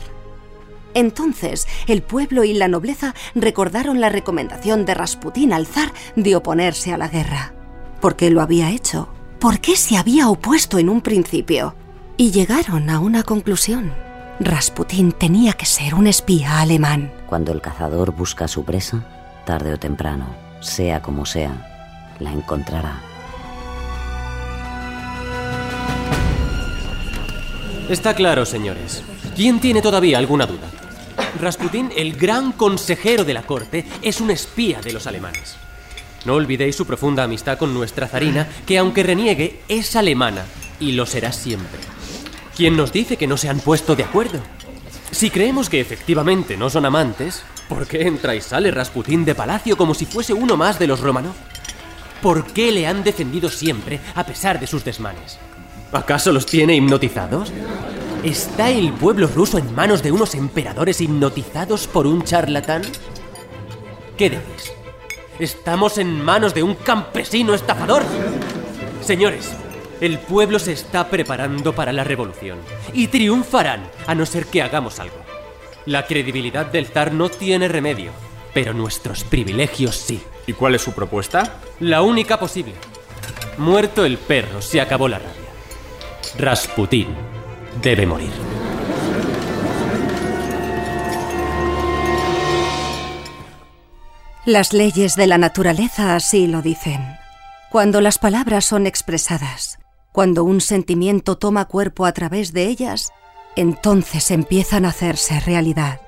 Entonces, 0.94 1.68
el 1.88 2.04
pueblo 2.04 2.46
y 2.46 2.54
la 2.54 2.70
nobleza 2.70 3.14
recordaron 3.36 4.00
la 4.00 4.08
recomendación 4.08 4.86
de 4.86 4.94
Rasputín 4.94 5.52
al 5.52 5.68
zar 5.68 5.92
de 6.16 6.38
oponerse 6.38 6.94
a 6.94 6.98
la 6.98 7.10
guerra. 7.10 7.54
¿Por 8.00 8.16
qué 8.16 8.30
lo 8.30 8.42
había 8.42 8.72
hecho? 8.72 9.10
¿Por 9.40 9.60
qué 9.60 9.76
se 9.76 9.98
había 9.98 10.30
opuesto 10.30 10.80
en 10.80 10.90
un 10.90 11.02
principio? 11.02 11.76
Y 12.18 12.32
llegaron 12.32 12.90
a 12.90 13.00
una 13.00 13.24
conclusión. 13.24 13.94
Rasputín 14.40 15.12
tenía 15.12 15.54
que 15.54 15.66
ser 15.66 15.94
un 15.94 16.08
espía 16.08 16.62
alemán. 16.62 17.12
Cuando 17.28 17.52
el 17.52 17.62
cazador 17.62 18.12
busca 18.12 18.46
a 18.46 18.48
su 18.48 18.64
presa, 18.64 19.06
tarde 19.46 19.74
o 19.74 19.78
temprano, 19.78 20.26
sea 20.62 21.02
como 21.02 21.26
sea, 21.26 22.16
la 22.20 22.32
encontrará. 22.32 23.02
Está 27.90 28.16
claro, 28.16 28.46
señores. 28.46 29.04
¿Quién 29.36 29.60
tiene 29.60 29.82
todavía 29.82 30.18
alguna 30.18 30.48
duda? 30.48 30.70
Rasputín, 31.40 31.92
el 31.96 32.16
gran 32.16 32.52
consejero 32.54 33.26
de 33.26 33.34
la 33.34 33.44
corte, 33.44 33.86
es 34.02 34.22
un 34.22 34.32
espía 34.32 34.82
de 34.82 34.94
los 34.94 35.06
alemanes. 35.06 35.58
No 36.26 36.34
olvidéis 36.34 36.76
su 36.76 36.86
profunda 36.86 37.24
amistad 37.24 37.58
con 37.58 37.74
nuestra 37.74 38.08
zarina, 38.08 38.48
que 38.66 38.78
aunque 38.78 39.04
reniegue, 39.04 39.62
es 39.68 39.96
alemana 39.96 40.44
y 40.80 40.94
lo 40.94 41.06
será 41.06 41.32
siempre. 41.32 41.80
¿Quién 42.56 42.76
nos 42.76 42.92
dice 42.92 43.16
que 43.16 43.28
no 43.28 43.38
se 43.38 43.50
han 43.50 43.60
puesto 43.60 43.96
de 43.96 44.04
acuerdo? 44.04 44.40
Si 45.12 45.30
creemos 45.30 45.70
que 45.70 45.80
efectivamente 45.80 46.58
no 46.58 46.70
son 46.70 46.86
amantes, 46.86 47.44
¿por 47.70 47.88
qué 47.88 48.08
entra 48.08 48.36
y 48.36 48.42
sale 48.42 48.72
Rasputín 48.72 49.24
de 49.24 49.36
palacio 49.36 49.78
como 49.78 49.94
si 49.94 50.06
fuese 50.06 50.34
uno 50.34 50.58
más 50.58 50.80
de 50.80 50.88
los 50.88 51.00
Romanov? 51.00 51.36
¿Por 52.22 52.46
qué 52.48 52.72
le 52.72 52.88
han 52.88 53.04
defendido 53.04 53.50
siempre 53.50 54.00
a 54.16 54.26
pesar 54.26 54.60
de 54.60 54.68
sus 54.68 54.84
desmanes? 54.84 55.38
¿Acaso 55.92 56.32
los 56.32 56.46
tiene 56.46 56.76
hipnotizados? 56.76 57.54
¿Está 58.24 58.72
el 58.72 58.92
pueblo 58.94 59.28
ruso 59.28 59.60
en 59.60 59.74
manos 59.76 60.02
de 60.02 60.12
unos 60.12 60.34
emperadores 60.34 61.00
hipnotizados 61.00 61.88
por 61.88 62.08
un 62.08 62.24
charlatán? 62.24 62.82
¿Qué 64.18 64.32
decís? 64.32 64.74
¿Estamos 65.40 65.98
en 65.98 66.24
manos 66.24 66.54
de 66.54 66.64
un 66.64 66.76
campesino 66.76 67.54
estafador? 67.54 68.04
Señores, 69.02 69.52
el 70.00 70.18
pueblo 70.18 70.60
se 70.60 70.72
está 70.72 71.10
preparando 71.10 71.76
para 71.76 71.92
la 71.92 72.06
revolución 72.06 72.58
y 72.94 73.08
triunfarán 73.08 73.84
a 74.08 74.16
no 74.16 74.26
ser 74.26 74.46
que 74.46 74.62
hagamos 74.62 75.02
algo. 75.02 75.18
La 75.86 76.08
credibilidad 76.08 76.66
del 76.66 76.88
zar 76.88 77.12
no 77.12 77.28
tiene 77.28 77.68
remedio, 77.68 78.12
pero 78.54 78.74
nuestros 78.74 79.26
privilegios 79.26 79.98
sí. 79.98 80.24
¿Y 80.48 80.54
cuál 80.54 80.76
es 80.76 80.82
su 80.82 80.94
propuesta? 80.94 81.60
La 81.82 82.02
única 82.02 82.40
posible. 82.40 82.74
Muerto 83.58 84.06
el 84.06 84.18
perro, 84.18 84.62
se 84.62 84.80
acabó 84.80 85.10
la 85.10 85.20
rabia. 85.20 85.34
Rasputín 86.38 87.08
debe 87.82 88.06
morir. 88.06 88.65
Las 94.46 94.74
leyes 94.74 95.16
de 95.16 95.26
la 95.26 95.40
naturaleza 95.40 96.16
así 96.16 96.46
lo 96.46 96.62
dicen. 96.62 97.02
Cuando 97.72 98.00
las 98.00 98.20
palabras 98.20 98.64
son 98.64 98.86
expresadas, 98.86 99.80
cuando 100.12 100.44
un 100.44 100.62
sentimiento 100.62 101.36
toma 101.36 101.66
cuerpo 101.66 102.06
a 102.06 102.12
través 102.12 102.54
de 102.54 102.68
ellas, 102.68 103.12
entonces 103.56 104.30
empiezan 104.30 104.86
a 104.86 104.90
hacerse 104.90 105.40
realidad. 105.40 106.00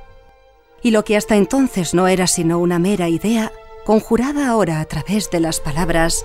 Y 0.83 0.91
lo 0.91 1.03
que 1.03 1.17
hasta 1.17 1.35
entonces 1.35 1.95
no 1.95 2.07
era 2.07 2.27
sino 2.27 2.59
una 2.59 2.77
mera 2.77 3.09
idea, 3.09 3.51
conjurada 3.85 4.49
ahora 4.49 4.81
a 4.81 4.85
través 4.85 5.31
de 5.31 5.39
las 5.39 5.59
palabras, 5.59 6.23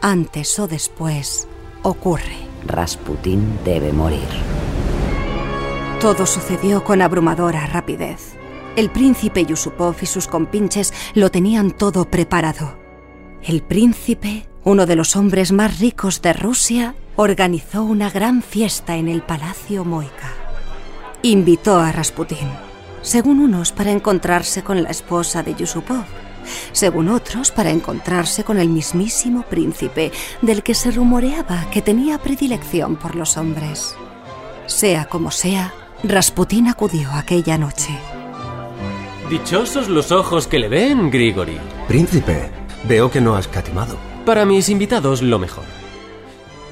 antes 0.00 0.58
o 0.58 0.66
después, 0.66 1.46
ocurre. 1.82 2.38
Rasputín 2.64 3.58
debe 3.66 3.92
morir. 3.92 4.28
Todo 6.00 6.24
sucedió 6.24 6.84
con 6.84 7.02
abrumadora 7.02 7.66
rapidez. 7.66 8.34
El 8.76 8.90
príncipe 8.90 9.44
Yusupov 9.44 9.96
y 10.00 10.06
sus 10.06 10.28
compinches 10.28 10.92
lo 11.14 11.30
tenían 11.30 11.72
todo 11.72 12.04
preparado. 12.08 12.78
El 13.42 13.62
príncipe, 13.62 14.46
uno 14.62 14.86
de 14.86 14.96
los 14.96 15.16
hombres 15.16 15.50
más 15.50 15.80
ricos 15.80 16.22
de 16.22 16.32
Rusia, 16.32 16.94
organizó 17.16 17.82
una 17.82 18.10
gran 18.10 18.42
fiesta 18.42 18.96
en 18.96 19.08
el 19.08 19.22
Palacio 19.22 19.84
Moika. 19.84 20.32
Invitó 21.22 21.80
a 21.80 21.90
Rasputín, 21.90 22.48
según 23.02 23.40
unos 23.40 23.72
para 23.72 23.90
encontrarse 23.90 24.62
con 24.62 24.82
la 24.82 24.90
esposa 24.90 25.42
de 25.42 25.54
Yusupov, 25.54 26.04
según 26.72 27.08
otros 27.08 27.50
para 27.50 27.70
encontrarse 27.70 28.44
con 28.44 28.58
el 28.58 28.68
mismísimo 28.68 29.42
príncipe 29.42 30.12
del 30.42 30.62
que 30.62 30.74
se 30.74 30.92
rumoreaba 30.92 31.68
que 31.70 31.82
tenía 31.82 32.18
predilección 32.18 32.96
por 32.96 33.16
los 33.16 33.36
hombres. 33.36 33.96
Sea 34.66 35.06
como 35.06 35.30
sea, 35.32 35.74
Rasputín 36.04 36.68
acudió 36.68 37.10
aquella 37.12 37.58
noche. 37.58 37.98
Dichosos 39.30 39.88
los 39.88 40.10
ojos 40.10 40.48
que 40.48 40.58
le 40.58 40.68
ven, 40.68 41.08
Grigori. 41.08 41.56
Príncipe, 41.86 42.50
veo 42.88 43.12
que 43.12 43.20
no 43.20 43.36
has 43.36 43.46
catimado. 43.46 43.96
Para 44.26 44.44
mis 44.44 44.68
invitados, 44.68 45.22
lo 45.22 45.38
mejor. 45.38 45.62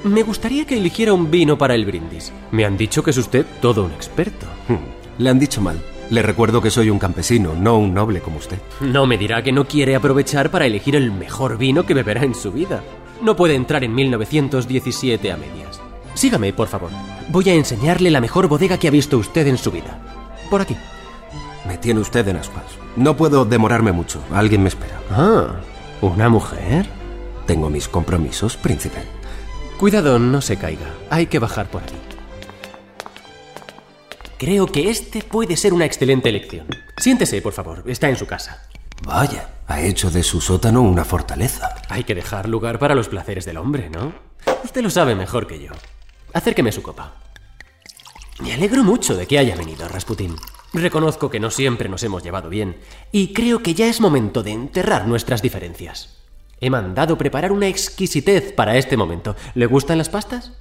Me 0.02 0.24
gustaría 0.24 0.66
que 0.66 0.76
eligiera 0.76 1.12
un 1.12 1.30
vino 1.30 1.56
para 1.56 1.76
el 1.76 1.86
brindis. 1.86 2.32
Me 2.50 2.64
han 2.64 2.76
dicho 2.76 3.04
que 3.04 3.10
es 3.10 3.16
usted 3.16 3.46
todo 3.62 3.84
un 3.84 3.92
experto. 3.92 4.46
Hmm, 4.66 5.22
le 5.22 5.30
han 5.30 5.38
dicho 5.38 5.60
mal. 5.60 5.80
Le 6.10 6.20
recuerdo 6.20 6.60
que 6.60 6.72
soy 6.72 6.90
un 6.90 6.98
campesino, 6.98 7.54
no 7.54 7.78
un 7.78 7.94
noble 7.94 8.20
como 8.20 8.38
usted. 8.38 8.58
No 8.80 9.06
me 9.06 9.18
dirá 9.18 9.40
que 9.44 9.52
no 9.52 9.68
quiere 9.68 9.94
aprovechar 9.94 10.50
para 10.50 10.66
elegir 10.66 10.96
el 10.96 11.12
mejor 11.12 11.58
vino 11.58 11.86
que 11.86 11.94
beberá 11.94 12.24
en 12.24 12.34
su 12.34 12.50
vida. 12.50 12.82
No 13.22 13.36
puede 13.36 13.54
entrar 13.54 13.84
en 13.84 13.94
1917 13.94 15.30
a 15.30 15.36
medias. 15.36 15.80
Sígame, 16.14 16.52
por 16.52 16.66
favor. 16.66 16.90
Voy 17.28 17.50
a 17.50 17.54
enseñarle 17.54 18.10
la 18.10 18.20
mejor 18.20 18.48
bodega 18.48 18.78
que 18.78 18.88
ha 18.88 18.90
visto 18.90 19.16
usted 19.16 19.46
en 19.46 19.58
su 19.58 19.70
vida. 19.70 20.00
Por 20.50 20.62
aquí. 20.62 20.76
Me 21.68 21.76
tiene 21.76 22.00
usted 22.00 22.26
en 22.26 22.36
ascuas. 22.36 22.64
No 22.96 23.14
puedo 23.16 23.44
demorarme 23.44 23.92
mucho. 23.92 24.24
Alguien 24.32 24.62
me 24.62 24.70
espera. 24.70 25.00
Ah, 25.10 25.60
¿una 26.00 26.30
mujer? 26.30 26.88
Tengo 27.46 27.68
mis 27.68 27.88
compromisos, 27.88 28.56
príncipe. 28.56 29.02
Cuidado, 29.78 30.18
no 30.18 30.40
se 30.40 30.56
caiga. 30.56 30.86
Hay 31.10 31.26
que 31.26 31.38
bajar 31.38 31.70
por 31.70 31.82
aquí. 31.82 31.94
Creo 34.38 34.66
que 34.66 34.88
este 34.88 35.22
puede 35.22 35.56
ser 35.56 35.74
una 35.74 35.84
excelente 35.84 36.30
elección. 36.30 36.66
Siéntese, 36.96 37.42
por 37.42 37.52
favor. 37.52 37.84
Está 37.86 38.08
en 38.08 38.16
su 38.16 38.26
casa. 38.26 38.66
Vaya, 39.02 39.50
ha 39.66 39.82
hecho 39.82 40.10
de 40.10 40.22
su 40.22 40.40
sótano 40.40 40.80
una 40.80 41.04
fortaleza. 41.04 41.68
Hay 41.90 42.04
que 42.04 42.14
dejar 42.14 42.48
lugar 42.48 42.78
para 42.78 42.94
los 42.94 43.08
placeres 43.08 43.44
del 43.44 43.58
hombre, 43.58 43.90
¿no? 43.90 44.14
Usted 44.64 44.80
lo 44.80 44.88
sabe 44.90 45.14
mejor 45.14 45.46
que 45.46 45.60
yo. 45.60 45.72
Acérqueme 46.32 46.72
su 46.72 46.82
copa. 46.82 47.14
Me 48.40 48.54
alegro 48.54 48.84
mucho 48.84 49.16
de 49.16 49.26
que 49.26 49.38
haya 49.38 49.54
venido, 49.54 49.86
Rasputín. 49.86 50.34
Reconozco 50.72 51.30
que 51.30 51.40
no 51.40 51.50
siempre 51.50 51.88
nos 51.88 52.02
hemos 52.02 52.22
llevado 52.22 52.50
bien, 52.50 52.76
y 53.10 53.32
creo 53.32 53.62
que 53.62 53.74
ya 53.74 53.86
es 53.86 54.00
momento 54.00 54.42
de 54.42 54.50
enterrar 54.50 55.06
nuestras 55.06 55.40
diferencias. 55.40 56.18
He 56.60 56.70
mandado 56.70 57.16
preparar 57.16 57.52
una 57.52 57.68
exquisitez 57.68 58.52
para 58.52 58.76
este 58.76 58.96
momento. 58.96 59.36
¿Le 59.54 59.66
gustan 59.66 59.96
las 59.96 60.08
pastas? 60.08 60.52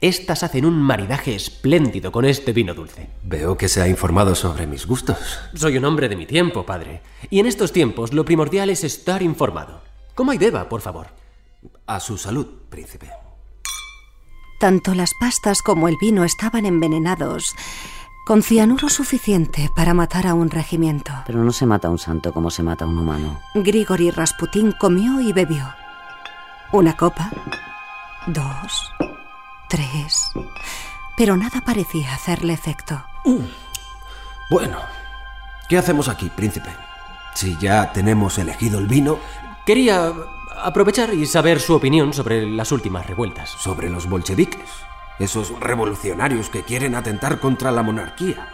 Estas 0.00 0.42
hacen 0.42 0.66
un 0.66 0.74
maridaje 0.74 1.34
espléndido 1.34 2.10
con 2.10 2.24
este 2.24 2.52
vino 2.52 2.74
dulce. 2.74 3.08
Veo 3.22 3.56
que 3.56 3.68
se 3.68 3.80
ha 3.80 3.88
informado 3.88 4.34
sobre 4.34 4.66
mis 4.66 4.86
gustos. 4.86 5.38
Soy 5.54 5.78
un 5.78 5.84
hombre 5.84 6.08
de 6.08 6.16
mi 6.16 6.26
tiempo, 6.26 6.66
padre. 6.66 7.02
Y 7.30 7.38
en 7.38 7.46
estos 7.46 7.72
tiempos 7.72 8.12
lo 8.12 8.24
primordial 8.24 8.70
es 8.70 8.82
estar 8.82 9.22
informado. 9.22 9.80
Coma 10.14 10.34
y 10.34 10.38
beba, 10.38 10.68
por 10.68 10.80
favor. 10.80 11.08
A 11.86 12.00
su 12.00 12.18
salud, 12.18 12.46
príncipe. 12.68 13.10
Tanto 14.58 14.94
las 14.94 15.12
pastas 15.20 15.62
como 15.62 15.88
el 15.88 15.96
vino 16.00 16.24
estaban 16.24 16.66
envenenados 16.66 17.54
con 18.26 18.42
cianuro 18.42 18.88
suficiente 18.88 19.70
para 19.72 19.94
matar 19.94 20.26
a 20.26 20.34
un 20.34 20.50
regimiento. 20.50 21.12
Pero 21.26 21.44
no 21.44 21.52
se 21.52 21.64
mata 21.64 21.86
a 21.86 21.92
un 21.92 21.98
santo 21.98 22.32
como 22.32 22.50
se 22.50 22.64
mata 22.64 22.84
a 22.84 22.88
un 22.88 22.98
humano. 22.98 23.38
Grigori 23.54 24.10
Rasputín 24.10 24.72
comió 24.72 25.20
y 25.20 25.32
bebió. 25.32 25.64
Una 26.72 26.96
copa, 26.96 27.30
dos, 28.26 28.92
tres. 29.68 30.30
Pero 31.16 31.36
nada 31.36 31.60
parecía 31.64 32.14
hacerle 32.14 32.52
efecto. 32.52 33.00
Bueno, 34.50 34.78
¿qué 35.68 35.78
hacemos 35.78 36.08
aquí, 36.08 36.28
príncipe? 36.28 36.70
Si 37.32 37.56
ya 37.58 37.92
tenemos 37.92 38.38
elegido 38.38 38.80
el 38.80 38.88
vino. 38.88 39.20
Quería 39.64 40.12
aprovechar 40.64 41.14
y 41.14 41.26
saber 41.26 41.60
su 41.60 41.76
opinión 41.76 42.12
sobre 42.12 42.44
las 42.44 42.72
últimas 42.72 43.06
revueltas. 43.06 43.50
Sobre 43.50 43.88
los 43.88 44.08
bolcheviques. 44.08 44.68
Esos 45.18 45.58
revolucionarios 45.60 46.50
que 46.50 46.62
quieren 46.62 46.94
atentar 46.94 47.40
contra 47.40 47.70
la 47.70 47.82
monarquía. 47.82 48.48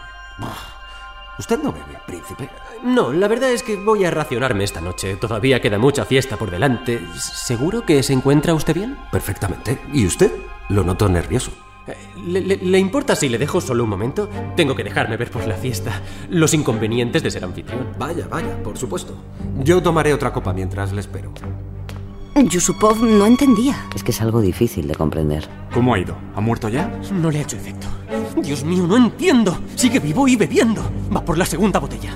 ¿Usted 1.38 1.58
no 1.60 1.72
bebe, 1.72 1.98
príncipe? 2.06 2.48
No, 2.84 3.12
la 3.12 3.26
verdad 3.26 3.50
es 3.50 3.62
que 3.62 3.76
voy 3.76 4.04
a 4.04 4.10
racionarme 4.10 4.64
esta 4.64 4.80
noche. 4.80 5.16
Todavía 5.16 5.60
queda 5.60 5.78
mucha 5.78 6.04
fiesta 6.04 6.36
por 6.36 6.50
delante. 6.50 7.00
¿Seguro 7.16 7.84
que 7.84 8.02
se 8.02 8.12
encuentra 8.12 8.54
usted 8.54 8.74
bien? 8.74 8.98
Perfectamente. 9.10 9.80
¿Y 9.92 10.06
usted? 10.06 10.30
Lo 10.68 10.84
noto 10.84 11.08
nervioso. 11.08 11.50
¿Le, 12.26 12.40
le, 12.40 12.56
le 12.58 12.78
importa 12.78 13.16
si 13.16 13.28
le 13.28 13.38
dejo 13.38 13.60
solo 13.60 13.82
un 13.82 13.90
momento? 13.90 14.28
Tengo 14.54 14.76
que 14.76 14.84
dejarme 14.84 15.16
ver 15.16 15.30
por 15.30 15.46
la 15.46 15.56
fiesta. 15.56 16.00
Los 16.28 16.54
inconvenientes 16.54 17.22
de 17.22 17.30
ser 17.30 17.44
anfitrión. 17.44 17.88
Vaya, 17.98 18.28
vaya, 18.28 18.62
por 18.62 18.78
supuesto. 18.78 19.16
Yo 19.58 19.82
tomaré 19.82 20.14
otra 20.14 20.32
copa 20.32 20.52
mientras 20.52 20.92
le 20.92 21.00
espero. 21.00 21.32
Yusupov 22.34 23.02
no 23.02 23.26
entendía. 23.26 23.86
Es 23.94 24.02
que 24.02 24.10
es 24.10 24.20
algo 24.20 24.40
difícil 24.40 24.88
de 24.88 24.94
comprender. 24.94 25.48
¿Cómo 25.72 25.94
ha 25.94 25.98
ido? 25.98 26.16
¿Ha 26.34 26.40
muerto 26.40 26.68
ya? 26.68 26.88
No 27.12 27.30
le 27.30 27.38
ha 27.38 27.42
hecho 27.42 27.56
efecto. 27.56 27.86
Dios 28.42 28.64
mío, 28.64 28.86
no 28.86 28.96
entiendo. 28.96 29.58
Sigue 29.76 30.00
vivo 30.00 30.26
y 30.26 30.36
bebiendo. 30.36 30.82
Va 31.14 31.24
por 31.24 31.38
la 31.38 31.44
segunda 31.46 31.78
botella. 31.78 32.12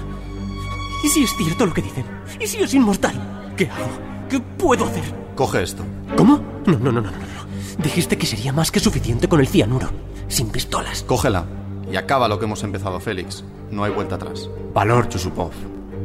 ¿Y 1.04 1.08
si 1.08 1.22
es 1.24 1.30
cierto 1.36 1.66
lo 1.66 1.74
que 1.74 1.82
dicen? 1.82 2.04
¿Y 2.40 2.46
si 2.46 2.58
es 2.58 2.74
inmortal? 2.74 3.52
¿Qué 3.56 3.66
hago? 3.66 3.88
¿Qué 4.28 4.40
puedo 4.40 4.86
hacer? 4.86 5.04
Coge 5.34 5.62
esto. 5.62 5.84
¿Cómo? 6.16 6.40
No, 6.66 6.78
no, 6.78 6.92
no, 6.92 7.00
no, 7.00 7.10
no. 7.10 7.82
Dijiste 7.82 8.16
que 8.16 8.26
sería 8.26 8.52
más 8.52 8.70
que 8.70 8.80
suficiente 8.80 9.28
con 9.28 9.40
el 9.40 9.46
cianuro. 9.48 9.88
Sin 10.28 10.48
pistolas. 10.48 11.02
Cógela. 11.02 11.44
Y 11.92 11.96
acaba 11.96 12.26
lo 12.26 12.38
que 12.38 12.46
hemos 12.46 12.64
empezado, 12.64 12.98
Félix. 13.00 13.44
No 13.70 13.84
hay 13.84 13.92
vuelta 13.92 14.16
atrás. 14.16 14.48
Valor, 14.74 15.08
Chusupov. 15.08 15.52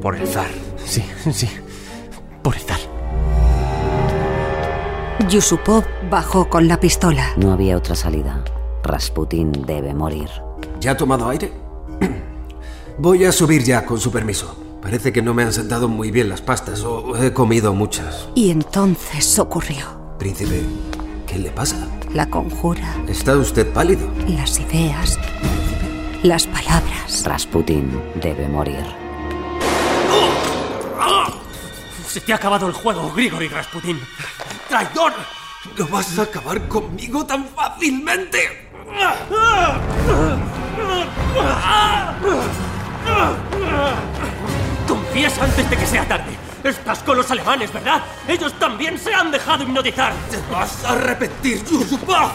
Por 0.02 0.16
el 0.16 0.28
zar. 0.28 0.50
Sí, 0.86 1.04
sí. 1.32 1.48
Por 2.44 2.56
el 2.56 2.62
zar. 2.62 2.91
Yusupov 5.30 5.84
bajó 6.10 6.50
con 6.50 6.68
la 6.68 6.80
pistola. 6.80 7.32
No 7.38 7.52
había 7.52 7.78
otra 7.78 7.96
salida. 7.96 8.44
Rasputín 8.84 9.52
debe 9.52 9.94
morir. 9.94 10.30
¿Ya 10.80 10.92
ha 10.92 10.98
tomado 10.98 11.30
aire? 11.30 11.52
Voy 12.98 13.26
a 13.26 13.32
subir 13.32 13.64
ya, 13.64 13.86
con 13.86 14.00
su 14.00 14.12
permiso. 14.12 14.56
Parece 14.82 15.14
que 15.14 15.22
no 15.22 15.34
me 15.34 15.44
han 15.44 15.54
sentado 15.54 15.88
muy 15.88 16.10
bien 16.10 16.28
las 16.28 16.42
pastas 16.42 16.84
o 16.84 17.16
he 17.24 17.34
comido 17.34 17.74
muchas. 17.74 18.30
Y 18.34 18.50
entonces 18.50 19.38
ocurrió. 19.38 19.86
Príncipe, 20.18 20.64
¿qué 21.28 21.38
le 21.38 21.52
pasa? 21.52 21.88
La 22.14 22.28
conjura. 22.30 22.96
¿Está 23.08 23.38
usted 23.38 23.72
pálido? 23.72 24.10
Las 24.28 24.60
ideas. 24.60 25.20
Las 26.24 26.48
palabras. 26.48 27.24
Rasputín 27.26 28.02
debe 28.16 28.48
morir. 28.48 28.84
Se 32.08 32.20
te 32.20 32.34
ha 32.34 32.36
acabado 32.36 32.68
el 32.68 32.74
juego, 32.74 33.10
Grigori 33.14 33.48
Rasputín. 33.48 33.98
¡Traidor! 34.72 35.12
¿No 35.78 35.86
vas 35.90 36.18
a 36.18 36.22
acabar 36.22 36.66
conmigo 36.70 37.26
tan 37.26 37.46
fácilmente? 37.46 38.70
Confiesa 44.88 45.44
antes 45.44 45.70
de 45.70 45.76
que 45.76 45.86
sea 45.86 46.08
tarde. 46.08 46.38
Estás 46.64 47.00
con 47.00 47.18
los 47.18 47.30
alemanes, 47.30 47.74
¿verdad? 47.74 48.02
Ellos 48.30 48.58
también 48.60 48.98
se 48.98 49.14
han 49.14 49.30
dejado 49.30 49.64
hipnotizar. 49.64 50.14
¡Te 50.32 50.38
vas 50.50 50.86
a 50.86 50.94
arrepentir, 50.94 51.66
Yusupov! 51.66 52.32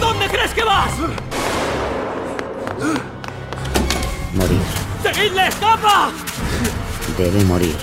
¿Dónde 0.00 0.28
crees 0.28 0.54
que 0.54 0.64
vas? 0.64 0.90
Morir. 4.32 4.60
¡Seguidle, 5.04 5.46
escapa! 5.46 6.10
Debe 7.16 7.44
morir. 7.44 7.76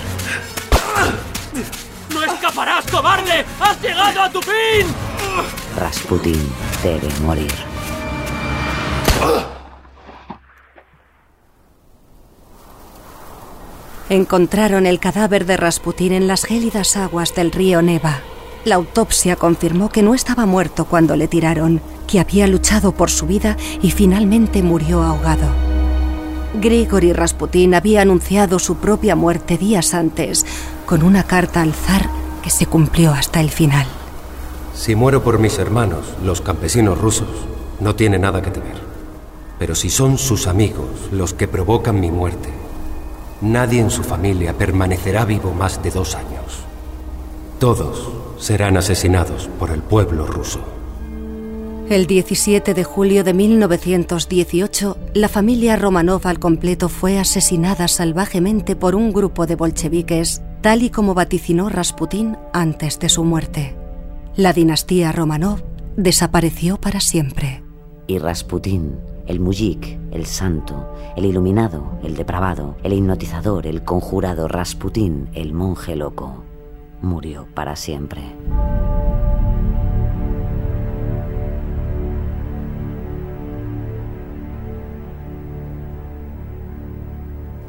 ¡No 2.24 2.32
escaparás, 2.32 2.86
cobarde! 2.86 3.44
¡Has 3.58 3.82
llegado 3.82 4.22
a 4.22 4.30
tu 4.30 4.40
fin! 4.42 4.86
Rasputín 5.76 6.52
debe 6.82 7.08
morir. 7.20 7.52
Encontraron 14.08 14.86
el 14.86 15.00
cadáver 15.00 15.46
de 15.46 15.56
Rasputín 15.56 16.12
en 16.12 16.28
las 16.28 16.44
gélidas 16.44 16.96
aguas 16.96 17.34
del 17.34 17.50
río 17.50 17.82
Neva. 17.82 18.20
La 18.64 18.76
autopsia 18.76 19.34
confirmó 19.34 19.88
que 19.88 20.02
no 20.02 20.14
estaba 20.14 20.46
muerto 20.46 20.84
cuando 20.84 21.16
le 21.16 21.26
tiraron, 21.26 21.80
que 22.06 22.20
había 22.20 22.46
luchado 22.46 22.92
por 22.92 23.10
su 23.10 23.26
vida 23.26 23.56
y 23.80 23.90
finalmente 23.90 24.62
murió 24.62 25.02
ahogado. 25.02 25.48
Grigori 26.60 27.12
Rasputín 27.12 27.74
había 27.74 28.02
anunciado 28.02 28.58
su 28.58 28.76
propia 28.76 29.16
muerte 29.16 29.56
días 29.56 29.94
antes, 29.94 30.44
con 30.92 31.04
una 31.04 31.22
carta 31.22 31.62
al 31.62 31.72
zar 31.72 32.10
que 32.42 32.50
se 32.50 32.66
cumplió 32.66 33.14
hasta 33.14 33.40
el 33.40 33.48
final. 33.48 33.86
Si 34.74 34.94
muero 34.94 35.24
por 35.24 35.38
mis 35.38 35.58
hermanos, 35.58 36.04
los 36.22 36.42
campesinos 36.42 37.00
rusos, 37.00 37.30
no 37.80 37.96
tiene 37.96 38.18
nada 38.18 38.42
que 38.42 38.50
temer. 38.50 38.76
Pero 39.58 39.74
si 39.74 39.88
son 39.88 40.18
sus 40.18 40.46
amigos 40.46 41.08
los 41.10 41.32
que 41.32 41.48
provocan 41.48 41.98
mi 41.98 42.10
muerte, 42.10 42.50
nadie 43.40 43.80
en 43.80 43.90
su 43.90 44.02
familia 44.02 44.52
permanecerá 44.52 45.24
vivo 45.24 45.54
más 45.54 45.82
de 45.82 45.92
dos 45.92 46.14
años. 46.14 46.60
Todos 47.58 48.10
serán 48.38 48.76
asesinados 48.76 49.48
por 49.58 49.70
el 49.70 49.80
pueblo 49.80 50.26
ruso. 50.26 50.60
El 51.88 52.06
17 52.06 52.74
de 52.74 52.84
julio 52.84 53.24
de 53.24 53.32
1918, 53.32 54.98
la 55.14 55.30
familia 55.30 55.76
Romanov 55.76 56.26
al 56.28 56.38
completo 56.38 56.90
fue 56.90 57.18
asesinada 57.18 57.88
salvajemente 57.88 58.76
por 58.76 58.94
un 58.94 59.14
grupo 59.14 59.46
de 59.46 59.56
bolcheviques, 59.56 60.42
tal 60.62 60.82
y 60.82 60.90
como 60.90 61.12
vaticinó 61.12 61.68
Rasputín 61.68 62.38
antes 62.52 62.98
de 62.98 63.08
su 63.08 63.24
muerte. 63.24 63.76
La 64.36 64.52
dinastía 64.52 65.12
Romanov 65.12 65.62
desapareció 65.96 66.80
para 66.80 67.00
siempre. 67.00 67.62
Y 68.06 68.18
Rasputín, 68.18 68.98
el 69.26 69.40
mujik, 69.40 69.98
el 70.12 70.24
santo, 70.24 70.94
el 71.16 71.26
iluminado, 71.26 71.98
el 72.02 72.16
depravado, 72.16 72.76
el 72.82 72.92
hipnotizador, 72.94 73.66
el 73.66 73.82
conjurado 73.82 74.48
Rasputín, 74.48 75.28
el 75.34 75.52
monje 75.52 75.96
loco, 75.96 76.44
murió 77.02 77.46
para 77.54 77.76
siempre. 77.76 78.22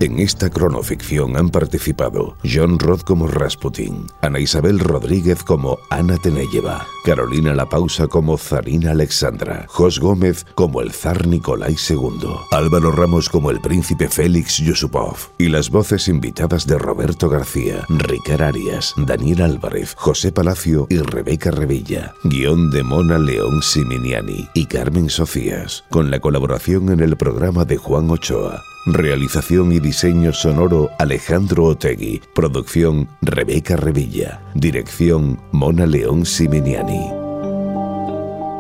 En 0.04 0.20
esta 0.20 0.50
cronoficción 0.50 1.38
han 1.38 1.50
participado 1.50 2.36
John 2.44 2.78
Roth 2.78 3.04
como 3.06 3.26
Rasputin, 3.26 4.08
Ana 4.20 4.38
Isabel 4.42 4.80
Rodríguez 4.80 5.46
como 5.46 5.80
Ana 5.89 6.18
Teneyeva, 6.18 6.86
Carolina 7.04 7.54
La 7.54 7.68
Pausa 7.68 8.08
como 8.08 8.38
Zarina 8.38 8.92
Alexandra, 8.92 9.66
Jos 9.68 10.00
Gómez 10.00 10.46
como 10.56 10.82
el 10.82 10.92
zar 10.94 11.28
Nicolai 11.28 11.76
II, 11.89 12.30
Álvaro 12.52 12.92
Ramos 12.92 13.28
como 13.30 13.52
el 13.52 13.60
príncipe 13.60 14.08
Félix 14.08 14.58
Yusupov 14.58 15.18
y 15.38 15.50
las 15.50 15.70
voces 15.70 16.08
invitadas 16.08 16.66
de 16.66 16.78
Roberto 16.78 17.28
García, 17.30 17.86
Ricard 17.89 18.42
Arias, 18.42 18.94
Daniel 18.96 19.42
Álvarez, 19.42 19.96
José 19.98 20.32
Palacio 20.32 20.88
y 20.89 20.98
Rebeca 21.00 21.52
Revilla, 21.52 22.13
guion 22.24 22.72
de 22.72 22.84
Mona 22.84 23.20
León 23.20 23.62
Siminiani 23.62 24.48
y 24.54 24.66
Carmen 24.66 25.10
Sofías, 25.10 25.84
con 25.89 26.10
la 26.10 26.20
colaboración 26.20 26.89
en 26.89 27.02
el 27.02 27.18
programa 27.18 27.66
de 27.66 27.78
Juan 27.78 28.10
Ochoa. 28.10 28.63
Realización 28.86 29.72
y 29.72 29.80
diseño 29.80 30.34
sonoro 30.34 30.89
Alejandro 31.00 31.63
Otegui. 31.63 32.22
Producción 32.36 33.08
Rebeca 33.22 33.78
Revilla. 33.78 34.42
Dirección 34.56 35.39
Mona 35.54 35.86
León 35.86 36.26
Siminiani. 36.26 36.92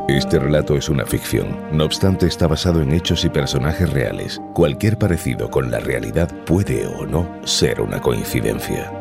Este 0.09 0.37
relato 0.37 0.75
es 0.75 0.89
una 0.89 1.05
ficción, 1.05 1.57
no 1.71 1.85
obstante 1.85 2.27
está 2.27 2.45
basado 2.45 2.81
en 2.81 2.91
hechos 2.91 3.23
y 3.23 3.29
personajes 3.29 3.89
reales. 3.89 4.41
Cualquier 4.53 4.97
parecido 4.97 5.49
con 5.49 5.71
la 5.71 5.79
realidad 5.79 6.29
puede 6.43 6.85
o 6.85 7.05
no 7.05 7.25
ser 7.45 7.79
una 7.79 8.01
coincidencia. 8.01 8.91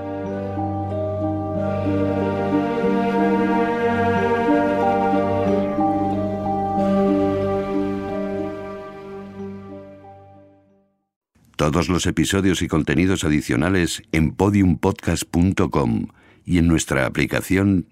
Todos 11.56 11.88
los 11.88 12.06
episodios 12.06 12.62
y 12.62 12.68
contenidos 12.68 13.24
adicionales 13.24 14.04
en 14.12 14.30
podiumpodcast.com 14.36 16.06
y 16.44 16.58
en 16.58 16.68
nuestra 16.68 17.06
aplicación 17.06 17.91